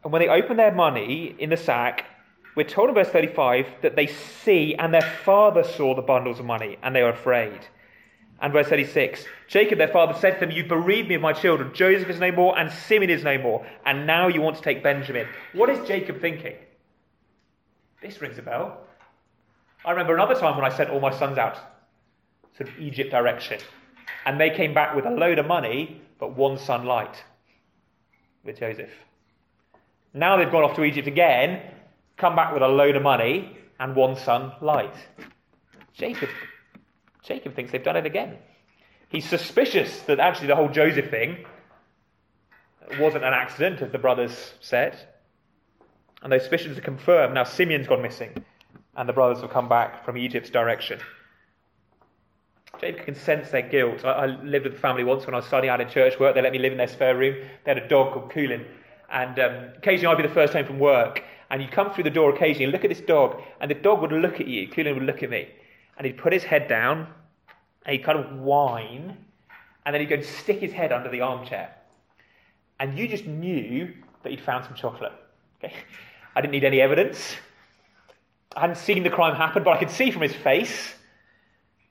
And 0.04 0.14
when 0.14 0.22
they 0.22 0.30
open 0.30 0.58
their 0.58 0.74
money 0.74 1.36
in 1.40 1.50
the 1.50 1.58
sack, 1.58 2.06
we're 2.56 2.64
told 2.64 2.90
in 2.90 2.96
verse 2.96 3.10
35 3.10 3.68
that 3.82 3.96
they 3.96 4.08
see 4.08 4.76
and 4.76 4.94
their 4.94 5.02
father 5.02 5.64
saw 5.64 5.96
the 5.96 6.02
bundles 6.02 6.40
of 6.40 6.46
money 6.46 6.78
and 6.82 6.96
they 6.96 7.04
were 7.04 7.10
afraid. 7.10 7.60
And 8.42 8.54
verse 8.54 8.68
36 8.68 9.26
Jacob, 9.48 9.78
their 9.78 9.90
father, 9.90 10.18
said 10.20 10.36
to 10.36 10.40
them, 10.42 10.52
You 10.52 10.66
bereaved 10.66 11.10
me 11.10 11.16
of 11.16 11.22
my 11.22 11.34
children. 11.34 11.72
Joseph 11.74 12.10
is 12.10 12.20
no 12.20 12.32
more, 12.32 12.58
and 12.58 12.72
Simeon 12.72 13.10
is 13.10 13.24
no 13.24 13.38
more. 13.38 13.66
And 13.86 14.08
now 14.08 14.28
you 14.28 14.42
want 14.42 14.58
to 14.58 14.62
take 14.62 14.84
Benjamin. 14.84 15.28
What 15.54 15.70
is 15.70 15.88
Jacob 15.88 16.22
thinking? 16.22 16.56
This 18.02 18.22
rings 18.22 18.38
a 18.38 18.42
bell. 18.42 18.82
I 19.84 19.92
remember 19.92 20.14
another 20.14 20.36
time 20.36 20.56
when 20.56 20.70
I 20.70 20.76
sent 20.76 20.90
all 20.90 21.00
my 21.00 21.12
sons 21.18 21.38
out, 21.38 21.58
sort 22.58 22.70
of 22.70 22.80
Egypt 22.80 23.12
direction. 23.12 23.60
And 24.26 24.40
they 24.40 24.50
came 24.50 24.74
back 24.74 24.96
with 24.96 25.06
a 25.06 25.12
load 25.12 25.40
of 25.40 25.48
money, 25.48 26.02
but 26.20 26.36
one 26.36 26.58
son 26.58 26.86
light 26.86 27.24
with 28.44 28.60
Joseph. 28.60 28.90
Now 30.14 30.38
they've 30.38 30.52
gone 30.52 30.64
off 30.64 30.76
to 30.76 30.84
Egypt 30.84 31.08
again, 31.08 31.62
come 32.18 32.36
back 32.36 32.54
with 32.54 32.64
a 32.64 32.68
load 32.68 32.96
of 32.96 33.04
money 33.04 33.58
and 33.80 33.96
one 33.96 34.16
son 34.16 34.54
light. 34.62 34.96
Jacob, 35.94 36.30
Jacob 37.30 37.56
thinks 37.56 37.72
they've 37.72 37.84
done 37.84 37.96
it 37.96 38.06
again. 38.06 38.38
He's 39.08 39.30
suspicious 39.30 40.02
that 40.02 40.20
actually 40.20 40.48
the 40.48 40.56
whole 40.56 40.68
Joseph 40.68 41.10
thing 41.10 41.46
wasn't 43.00 43.24
an 43.24 43.34
accident, 43.34 43.82
as 43.84 43.92
the 43.92 44.00
brothers 44.00 44.54
said. 44.60 44.98
And 46.24 46.32
those 46.32 46.42
suspicions 46.42 46.78
are 46.78 46.82
confirmed. 46.82 47.36
Now 47.36 47.44
Simeon's 47.44 47.88
gone 47.88 48.02
missing, 48.02 48.44
and 48.96 49.08
the 49.08 49.14
brothers 49.14 49.42
have 49.42 49.52
come 49.52 49.70
back 49.70 50.04
from 50.04 50.18
Egypt's 50.18 50.50
direction. 50.50 51.00
Jacob 52.82 53.06
can 53.06 53.16
sense 53.16 53.52
their 53.52 53.62
guilt. 53.62 54.04
I, 54.04 54.12
I, 54.12 54.26
lived 54.26 54.66
with 54.66 54.74
the 54.74 54.80
family 54.80 55.04
once 55.04 55.26
when 55.26 55.36
I 55.36 55.38
was 55.38 55.46
studying 55.46 55.72
out 55.72 55.82
in 55.82 55.90
church 55.90 56.20
work. 56.20 56.34
They 56.34 56.42
let 56.42 56.52
me 56.52 56.60
live 56.60 56.72
in 56.72 56.78
their 56.78 56.88
spare 56.88 57.16
room. 57.16 57.36
They 57.64 57.72
had 57.74 57.78
a 57.78 57.88
dog 57.88 58.14
called 58.14 58.32
Coolin. 58.32 58.66
And 59.12 59.38
um, 59.40 59.70
occasionally 59.78 60.16
I'd 60.16 60.22
be 60.22 60.28
the 60.28 60.34
first 60.34 60.54
home 60.54 60.66
from 60.66 60.80
work. 60.80 61.24
And 61.50 61.62
you'd 61.62 61.72
come 61.72 61.92
through 61.92 62.06
the 62.06 62.10
door 62.10 62.34
occasionally 62.34 62.66
and 62.66 62.74
look 62.74 62.86
at 62.86 62.90
this 62.90 63.02
dog. 63.02 63.42
And 63.60 63.70
the 63.70 63.76
dog 63.76 64.02
would 64.02 64.12
look 64.12 64.40
at 64.40 64.48
you. 64.48 64.68
Coolin 64.70 64.96
would 64.96 65.04
look 65.04 65.24
at 65.24 65.30
me. 65.30 65.50
And 65.98 66.06
he'd 66.06 66.18
put 66.18 66.32
his 66.32 66.44
head 66.44 66.68
down. 66.68 67.08
He'd 67.90 68.04
kind 68.04 68.20
of 68.20 68.40
whine. 68.40 69.18
And 69.86 69.94
then 69.94 70.02
he'd 70.02 70.10
go 70.10 70.16
and 70.16 70.26
stick 70.26 70.60
his 70.60 70.72
head 70.72 70.92
under 70.92 71.10
the 71.10 71.22
armchair. 71.22 71.74
And 72.80 72.98
you 72.98 73.08
just 73.08 73.26
knew 73.26 73.94
that 74.24 74.30
he'd 74.30 74.42
found 74.42 74.66
some 74.66 74.76
chocolate. 74.76 75.14
Okay? 75.64 75.74
I 76.36 76.42
didn't 76.42 76.52
need 76.52 76.64
any 76.64 76.82
evidence. 76.82 77.36
I 78.56 78.62
hadn't 78.62 78.78
seen 78.78 79.04
the 79.04 79.10
crime 79.10 79.36
happen, 79.36 79.64
but 79.64 79.72
I 79.72 79.80
could 79.80 79.90
see 79.90 80.12
from 80.12 80.22
his 80.22 80.34
face 80.34 80.94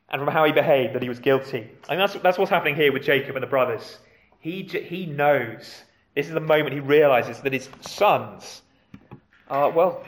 and 0.09 0.21
from 0.21 0.33
how 0.33 0.45
he 0.45 0.53
behaved 0.53 0.95
that 0.95 1.03
he 1.03 1.09
was 1.09 1.19
guilty. 1.19 1.69
And 1.89 2.01
that's, 2.01 2.15
that's 2.15 2.39
what's 2.39 2.51
happening 2.51 2.75
here 2.75 2.93
with 2.93 3.03
Jacob 3.03 3.37
and 3.37 3.43
the 3.43 3.49
brothers. 3.49 3.99
He, 4.41 4.63
he 4.63 5.07
knows, 5.07 5.83
this 6.15 6.27
is 6.27 6.33
the 6.33 6.41
moment 6.41 6.73
he 6.73 6.81
realizes 6.81 7.41
that 7.41 7.53
his 7.53 7.69
sons 7.83 8.63
are, 9.49 9.71
well, 9.71 10.05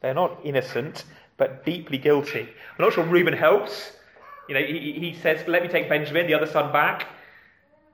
they're 0.00 0.14
not 0.14 0.40
innocent, 0.44 1.04
but 1.36 1.64
deeply 1.64 1.98
guilty. 1.98 2.40
I'm 2.40 2.84
not 2.84 2.92
sure 2.92 3.04
Reuben 3.04 3.34
helps. 3.34 3.92
You 4.48 4.54
know, 4.54 4.60
he, 4.60 4.92
he 4.92 5.14
says, 5.20 5.46
let 5.46 5.62
me 5.62 5.68
take 5.68 5.88
Benjamin, 5.88 6.26
the 6.26 6.34
other 6.34 6.46
son, 6.46 6.72
back. 6.72 7.06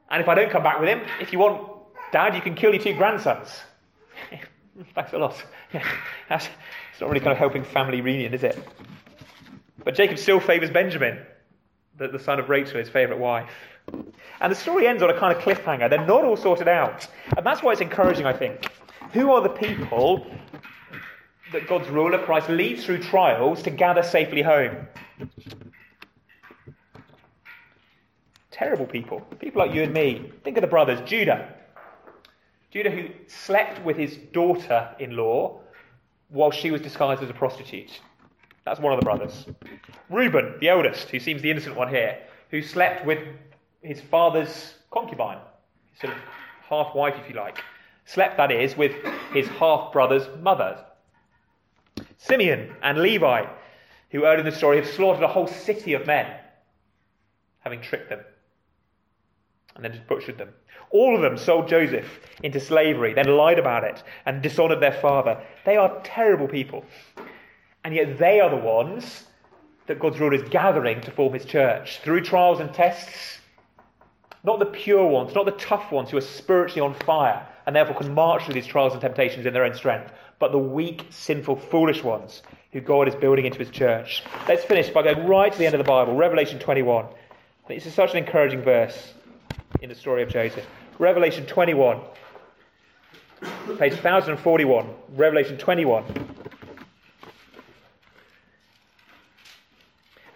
And 0.09 0.23
if 0.23 0.29
I 0.29 0.35
don't 0.35 0.51
come 0.51 0.63
back 0.63 0.79
with 0.79 0.89
him, 0.89 1.03
if 1.21 1.33
you 1.33 1.39
want 1.39 1.69
dad, 2.13 2.35
you 2.35 2.41
can 2.41 2.55
kill 2.55 2.73
your 2.73 2.83
two 2.83 2.95
grandsons. 2.95 3.61
Thanks 4.95 5.13
a 5.13 5.19
lot. 5.19 5.45
That's, 6.29 6.49
it's 6.93 7.01
not 7.01 7.11
really 7.11 7.21
kind 7.21 7.33
of 7.33 7.39
helping 7.39 7.65
family 7.65 8.01
reunion, 8.01 8.35
is 8.35 8.45
it? 8.45 8.57
But 9.85 9.95
Jacob 9.97 10.19
still 10.19 10.41
favours 10.41 10.71
Benjamin, 10.71 11.19
the, 11.99 12.09
the 12.09 12.19
son 12.19 12.39
of 12.39 12.49
Rachel, 12.49 12.79
his 12.79 12.89
favourite 12.89 13.21
wife. 13.21 13.51
And 14.41 14.51
the 14.51 14.57
story 14.57 14.87
ends 14.87 15.03
on 15.03 15.11
a 15.11 15.19
kind 15.19 15.37
of 15.37 15.43
cliffhanger. 15.43 15.91
They're 15.91 16.07
not 16.07 16.25
all 16.25 16.37
sorted 16.37 16.69
out. 16.69 17.07
And 17.37 17.45
that's 17.45 17.63
why 17.63 17.73
it's 17.73 17.81
encouraging, 17.81 18.27
I 18.27 18.33
think. 18.33 18.71
Who 19.13 19.33
are 19.33 19.43
the 19.43 19.49
people 19.49 20.27
that 21.53 21.69
God's 21.69 21.89
ruler, 21.89 22.19
Christ, 22.19 22.49
leads 22.49 22.85
through 22.85 23.03
trials 23.03 23.63
to 23.65 23.71
gather 23.71 24.03
safely 24.03 24.43
home? 24.43 24.87
Terrible 28.55 28.87
people. 28.87 29.19
People 29.41 29.67
like 29.67 29.75
you 29.75 29.83
and 29.83 29.93
me. 29.93 30.31
Think 30.45 30.57
of 30.57 30.61
the 30.61 30.69
brothers. 30.69 31.01
Judah. 31.05 31.53
Judah, 32.71 32.91
who 32.91 33.09
slept 33.27 33.85
with 33.85 33.97
his 33.97 34.17
daughter 34.33 34.95
in 35.01 35.17
law 35.17 35.61
while 36.29 36.53
she 36.53 36.71
was 36.71 36.81
disguised 36.81 37.21
as 37.21 37.29
a 37.29 37.35
prostitute. 37.35 38.01
That's 38.65 38.79
one 38.79 38.93
of 38.93 39.01
the 39.01 39.05
brothers. 39.05 39.47
Reuben, 40.09 40.55
the 40.61 40.69
eldest, 40.69 41.09
who 41.11 41.19
seems 41.19 41.43
the 41.43 41.51
innocent 41.51 41.75
one 41.75 41.89
here, 41.89 42.21
who 42.51 42.63
slept 42.63 43.05
with 43.05 43.19
his 43.83 44.01
father's 44.01 44.75
concubine, 44.93 45.39
sort 46.01 46.13
of 46.13 46.19
half 46.69 46.95
wife, 46.95 47.17
if 47.21 47.29
you 47.29 47.35
like. 47.35 47.59
Slept, 48.05 48.37
that 48.37 48.53
is, 48.53 48.77
with 48.77 48.95
his 49.33 49.49
half 49.49 49.93
brother's 49.93 50.29
mother. 50.41 50.79
Simeon 52.19 52.73
and 52.85 52.99
Levi, 52.99 53.47
who 54.11 54.25
earlier 54.25 54.39
in 54.39 54.45
the 54.45 54.53
story 54.53 54.77
have 54.77 54.89
slaughtered 54.89 55.25
a 55.25 55.29
whole 55.29 55.49
city 55.49 55.95
of 55.95 56.07
men, 56.07 56.33
having 57.59 57.81
tricked 57.81 58.11
them 58.11 58.21
and 59.75 59.85
then 59.85 59.93
just 59.93 60.07
butchered 60.07 60.39
them. 60.39 60.51
All 60.91 61.17
of 61.17 61.23
them 61.23 61.37
sold 61.37 61.69
Joseph 61.69 62.21
into 62.43 62.61
slavery, 62.61 63.15
then 63.15 63.27
lied 63.27 63.59
about 63.59 63.85
it 63.85 64.03
and 64.27 64.43
dishonored 64.43 64.81
their 64.81 64.93
father. 64.93 65.43
They 65.65 65.77
are 65.77 66.01
terrible 66.05 66.47
people. 66.47 66.85
And 67.85 67.95
yet 67.95 68.19
they 68.19 68.41
are 68.41 68.51
the 68.51 68.57
ones 68.57 69.25
that 69.87 69.99
God's 69.99 70.21
rule 70.21 70.35
is 70.35 70.49
gathering 70.49 71.01
to 71.03 71.11
form 71.11 71.35
his 71.35 71.45
church 71.45 71.99
through 71.99 72.23
trials 72.23 72.61
and 72.61 72.73
tests. 72.73 73.39
Not 74.45 74.59
the 74.59 74.67
pure 74.67 75.07
ones, 75.07 75.35
not 75.35 75.47
the 75.47 75.53
tough 75.53 75.91
ones 75.91 76.11
who 76.11 76.17
are 76.17 76.23
spiritually 76.23 76.81
on 76.81 76.95
fire 77.05 77.47
and 77.67 77.75
therefore 77.75 77.97
can 77.97 78.15
march 78.15 78.45
through 78.45 78.55
these 78.55 78.67
trials 78.67 78.93
and 78.93 79.01
temptations 79.01 79.47
in 79.47 79.53
their 79.53 79.65
own 79.65 79.75
strength, 79.75 80.13
but 80.39 80.53
the 80.53 80.59
weak, 80.59 81.07
sinful, 81.11 81.57
foolish 81.57 82.03
ones 82.03 82.43
who 82.73 82.81
God 82.81 83.09
is 83.09 83.15
building 83.15 83.47
into 83.47 83.59
his 83.59 83.71
church. 83.71 84.23
Let's 84.47 84.65
finish 84.65 84.91
by 84.91 85.03
going 85.03 85.27
right 85.27 85.51
to 85.51 85.59
the 85.59 85.65
end 85.67 85.75
of 85.75 85.79
the 85.79 85.85
Bible, 85.85 86.15
Revelation 86.15 86.59
21. 86.59 87.07
This 87.69 87.87
is 87.87 87.95
such 87.95 88.11
an 88.11 88.19
encouraging 88.19 88.63
verse 88.63 89.15
in 89.81 89.89
the 89.89 89.95
story 89.95 90.23
of 90.23 90.29
Joseph. 90.29 90.67
Revelation 90.99 91.47
21, 91.47 92.01
page 93.79 93.93
1041. 93.93 94.89
Revelation 95.15 95.59
21. 95.59 96.05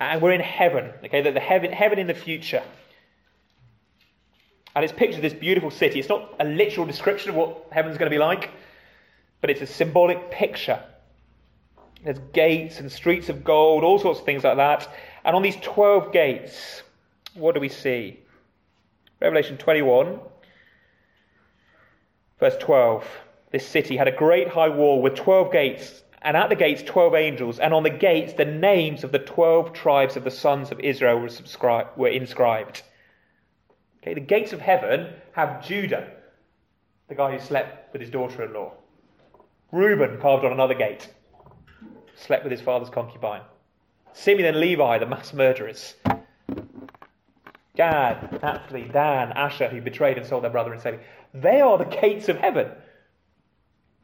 And 0.00 0.22
we're 0.22 0.32
in 0.32 0.40
heaven, 0.40 0.92
okay, 1.04 1.22
the, 1.22 1.32
the 1.32 1.40
heaven, 1.40 1.72
heaven 1.72 1.98
in 1.98 2.06
the 2.06 2.14
future. 2.14 2.62
And 4.76 4.84
it's 4.84 4.92
pictured 4.92 5.22
this 5.22 5.32
beautiful 5.32 5.70
city. 5.70 5.98
It's 5.98 6.08
not 6.08 6.34
a 6.38 6.44
literal 6.44 6.86
description 6.86 7.30
of 7.30 7.36
what 7.36 7.66
heaven's 7.72 7.98
going 7.98 8.10
to 8.10 8.14
be 8.14 8.20
like, 8.20 8.50
but 9.40 9.50
it's 9.50 9.60
a 9.60 9.66
symbolic 9.66 10.30
picture. 10.30 10.82
There's 12.04 12.18
gates 12.32 12.78
and 12.78 12.90
streets 12.92 13.28
of 13.28 13.42
gold, 13.42 13.82
all 13.82 13.98
sorts 13.98 14.20
of 14.20 14.26
things 14.26 14.44
like 14.44 14.56
that. 14.56 14.88
And 15.24 15.34
on 15.34 15.42
these 15.42 15.56
12 15.56 16.12
gates, 16.12 16.82
what 17.34 17.54
do 17.54 17.60
we 17.60 17.68
see? 17.68 18.20
Revelation 19.20 19.56
21, 19.56 20.20
verse 22.38 22.56
12. 22.60 23.04
This 23.50 23.66
city 23.66 23.96
had 23.96 24.08
a 24.08 24.12
great 24.12 24.48
high 24.48 24.68
wall 24.68 25.00
with 25.02 25.14
12 25.14 25.52
gates 25.52 26.02
and 26.22 26.36
at 26.36 26.48
the 26.48 26.56
gates, 26.56 26.82
12 26.82 27.14
angels, 27.14 27.58
and 27.58 27.72
on 27.72 27.84
the 27.84 27.90
gates, 27.90 28.32
the 28.32 28.44
names 28.44 29.04
of 29.04 29.12
the 29.12 29.18
12 29.18 29.72
tribes 29.72 30.16
of 30.16 30.24
the 30.24 30.30
sons 30.30 30.70
of 30.70 30.80
Israel 30.80 31.20
were, 31.20 31.88
were 31.96 32.08
inscribed. 32.08 32.82
Okay, 34.02 34.14
the 34.14 34.20
gates 34.20 34.52
of 34.52 34.60
heaven 34.60 35.12
have 35.32 35.64
Judah, 35.64 36.10
the 37.08 37.14
guy 37.14 37.32
who 37.32 37.38
slept 37.38 37.92
with 37.92 38.02
his 38.02 38.10
daughter 38.10 38.44
in 38.44 38.52
law. 38.52 38.72
Reuben 39.70 40.20
carved 40.20 40.44
on 40.44 40.52
another 40.52 40.74
gate, 40.74 41.08
slept 42.16 42.42
with 42.42 42.50
his 42.50 42.60
father's 42.60 42.90
concubine. 42.90 43.42
Simeon 44.12 44.48
and 44.48 44.60
Levi, 44.60 44.98
the 44.98 45.06
mass 45.06 45.32
murderers. 45.32 45.94
Gad, 47.78 48.42
Naphtali, 48.42 48.90
Dan, 48.92 49.30
Asher, 49.32 49.68
who 49.68 49.80
betrayed 49.80 50.18
and 50.18 50.26
sold 50.26 50.42
their 50.42 50.50
brother 50.50 50.72
and 50.72 50.82
Savior. 50.82 51.00
They 51.32 51.60
are 51.60 51.78
the 51.78 51.84
gates 51.84 52.28
of 52.28 52.36
heaven. 52.36 52.72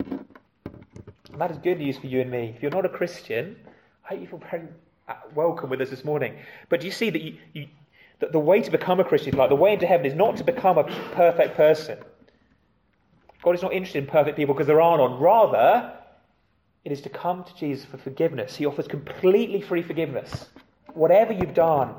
And 0.09 1.41
that 1.41 1.51
is 1.51 1.59
good 1.59 1.79
news 1.79 1.99
for 1.99 2.07
you 2.07 2.21
and 2.21 2.31
me. 2.31 2.55
If 2.55 2.63
you're 2.63 2.71
not 2.71 2.87
a 2.87 2.89
Christian, 2.89 3.57
I 4.05 4.11
hope 4.11 4.21
you 4.21 4.27
feel 4.29 4.43
very 4.49 4.69
uh, 5.09 5.15
welcome 5.35 5.71
with 5.71 5.81
us 5.81 5.91
this 5.91 6.05
morning. 6.05 6.37
But 6.69 6.81
do 6.81 6.87
you 6.87 6.93
see 6.93 7.11
that, 7.11 7.21
you, 7.21 7.37
you, 7.53 7.67
that 8.21 8.31
the 8.31 8.39
way 8.39 8.63
to 8.63 8.71
become 8.71 9.01
a 9.01 9.05
Christian, 9.05 9.37
like 9.37 9.49
the 9.49 9.57
way 9.57 9.73
into 9.73 9.87
heaven, 9.87 10.07
is 10.07 10.15
not 10.15 10.37
to 10.37 10.45
become 10.45 10.79
a 10.79 10.85
perfect 11.13 11.57
person. 11.57 11.99
God 13.43 13.57
is 13.57 13.63
not 13.63 13.73
interested 13.73 14.05
in 14.05 14.09
perfect 14.09 14.37
people 14.37 14.55
because 14.55 14.69
there 14.69 14.81
are 14.81 14.99
none. 14.99 15.19
Rather, 15.19 15.93
it 16.85 16.93
is 16.93 17.01
to 17.01 17.09
come 17.09 17.43
to 17.43 17.55
Jesus 17.57 17.85
for 17.85 17.99
forgiveness. 17.99 18.55
He 18.55 18.67
offers 18.67 18.87
completely 18.87 19.61
free 19.61 19.83
forgiveness. 19.83 20.47
Whatever 20.93 21.33
you've 21.33 21.55
done, 21.55 21.97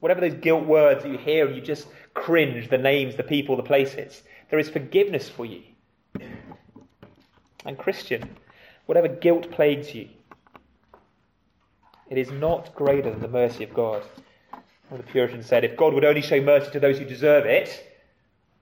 whatever 0.00 0.20
those 0.20 0.34
guilt 0.34 0.64
words 0.64 1.04
you 1.04 1.18
hear 1.18 1.46
and 1.46 1.56
you 1.56 1.62
just 1.62 1.86
cringe, 2.14 2.68
the 2.68 2.78
names, 2.78 3.16
the 3.16 3.22
people, 3.22 3.56
the 3.56 3.62
places, 3.62 4.22
there 4.50 4.58
is 4.58 4.68
forgiveness 4.68 5.28
for 5.28 5.44
you. 5.44 5.62
And 7.64 7.78
Christian, 7.78 8.36
whatever 8.86 9.08
guilt 9.08 9.50
plagues 9.50 9.94
you, 9.94 10.08
it 12.08 12.18
is 12.18 12.30
not 12.30 12.74
greater 12.74 13.10
than 13.10 13.20
the 13.20 13.28
mercy 13.28 13.64
of 13.64 13.74
God. 13.74 14.02
The 14.90 15.02
Puritan 15.02 15.42
said, 15.42 15.64
if 15.64 15.76
God 15.76 15.92
would 15.94 16.04
only 16.04 16.22
show 16.22 16.40
mercy 16.40 16.70
to 16.70 16.80
those 16.80 16.98
who 16.98 17.04
deserve 17.04 17.44
it, 17.44 17.84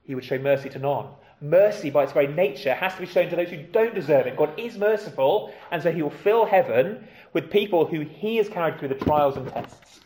he 0.05 0.14
would 0.14 0.24
show 0.24 0.39
mercy 0.39 0.70
to 0.70 0.78
none. 0.78 1.07
Mercy, 1.43 1.91
by 1.91 2.05
its 2.05 2.12
very 2.12 2.26
nature, 2.26 2.72
has 2.72 2.95
to 2.95 3.01
be 3.01 3.07
shown 3.07 3.28
to 3.28 3.37
those 3.37 3.51
who 3.51 3.62
don't 3.62 3.95
deserve 3.95 4.26
it. 4.26 4.37
God 4.37 4.59
is 4.59 4.78
merciful, 4.78 5.53
and 5.70 5.82
so 5.82 5.93
he 5.93 6.01
will 6.01 6.09
fill 6.09 6.47
heaven 6.47 7.07
with 7.35 7.51
people 7.51 7.85
who 7.85 8.01
he 8.01 8.37
has 8.37 8.49
carried 8.49 8.78
through 8.78 8.89
the 8.89 8.95
trials 8.95 9.37
and 9.37 9.47
tests 9.49 10.01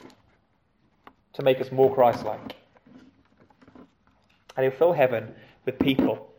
to 1.39 1.45
make 1.45 1.61
us 1.61 1.71
more 1.71 1.95
Christ 1.95 2.25
like. 2.25 2.57
And 4.57 4.65
he'll 4.67 4.77
fill 4.77 4.93
heaven 4.93 5.37
with 5.65 5.79
people 5.79 6.33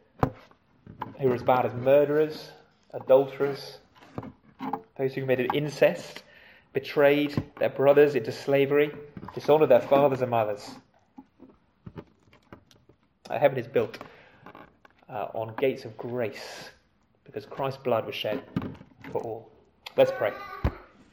who 1.21 1.31
are 1.31 1.33
as 1.33 1.41
bad 1.41 1.65
as 1.65 1.73
murderers, 1.73 2.51
adulterers, 2.93 3.77
those 4.97 5.13
who 5.13 5.21
committed 5.21 5.55
incest, 5.55 6.23
betrayed 6.73 7.41
their 7.59 7.69
brothers 7.69 8.15
into 8.15 8.33
slavery, 8.33 8.91
dishonored 9.33 9.69
their 9.69 9.79
fathers 9.79 10.21
and 10.21 10.31
mothers. 10.31 10.69
heaven 13.29 13.57
is 13.57 13.67
built 13.67 13.99
uh, 15.07 15.27
on 15.33 15.55
gates 15.55 15.85
of 15.85 15.97
grace 15.97 16.71
because 17.23 17.45
Christ's 17.45 17.81
blood 17.81 18.05
was 18.05 18.15
shed 18.15 18.43
for 19.13 19.21
all. 19.21 19.49
Let's 19.95 20.11
pray. 20.11 20.33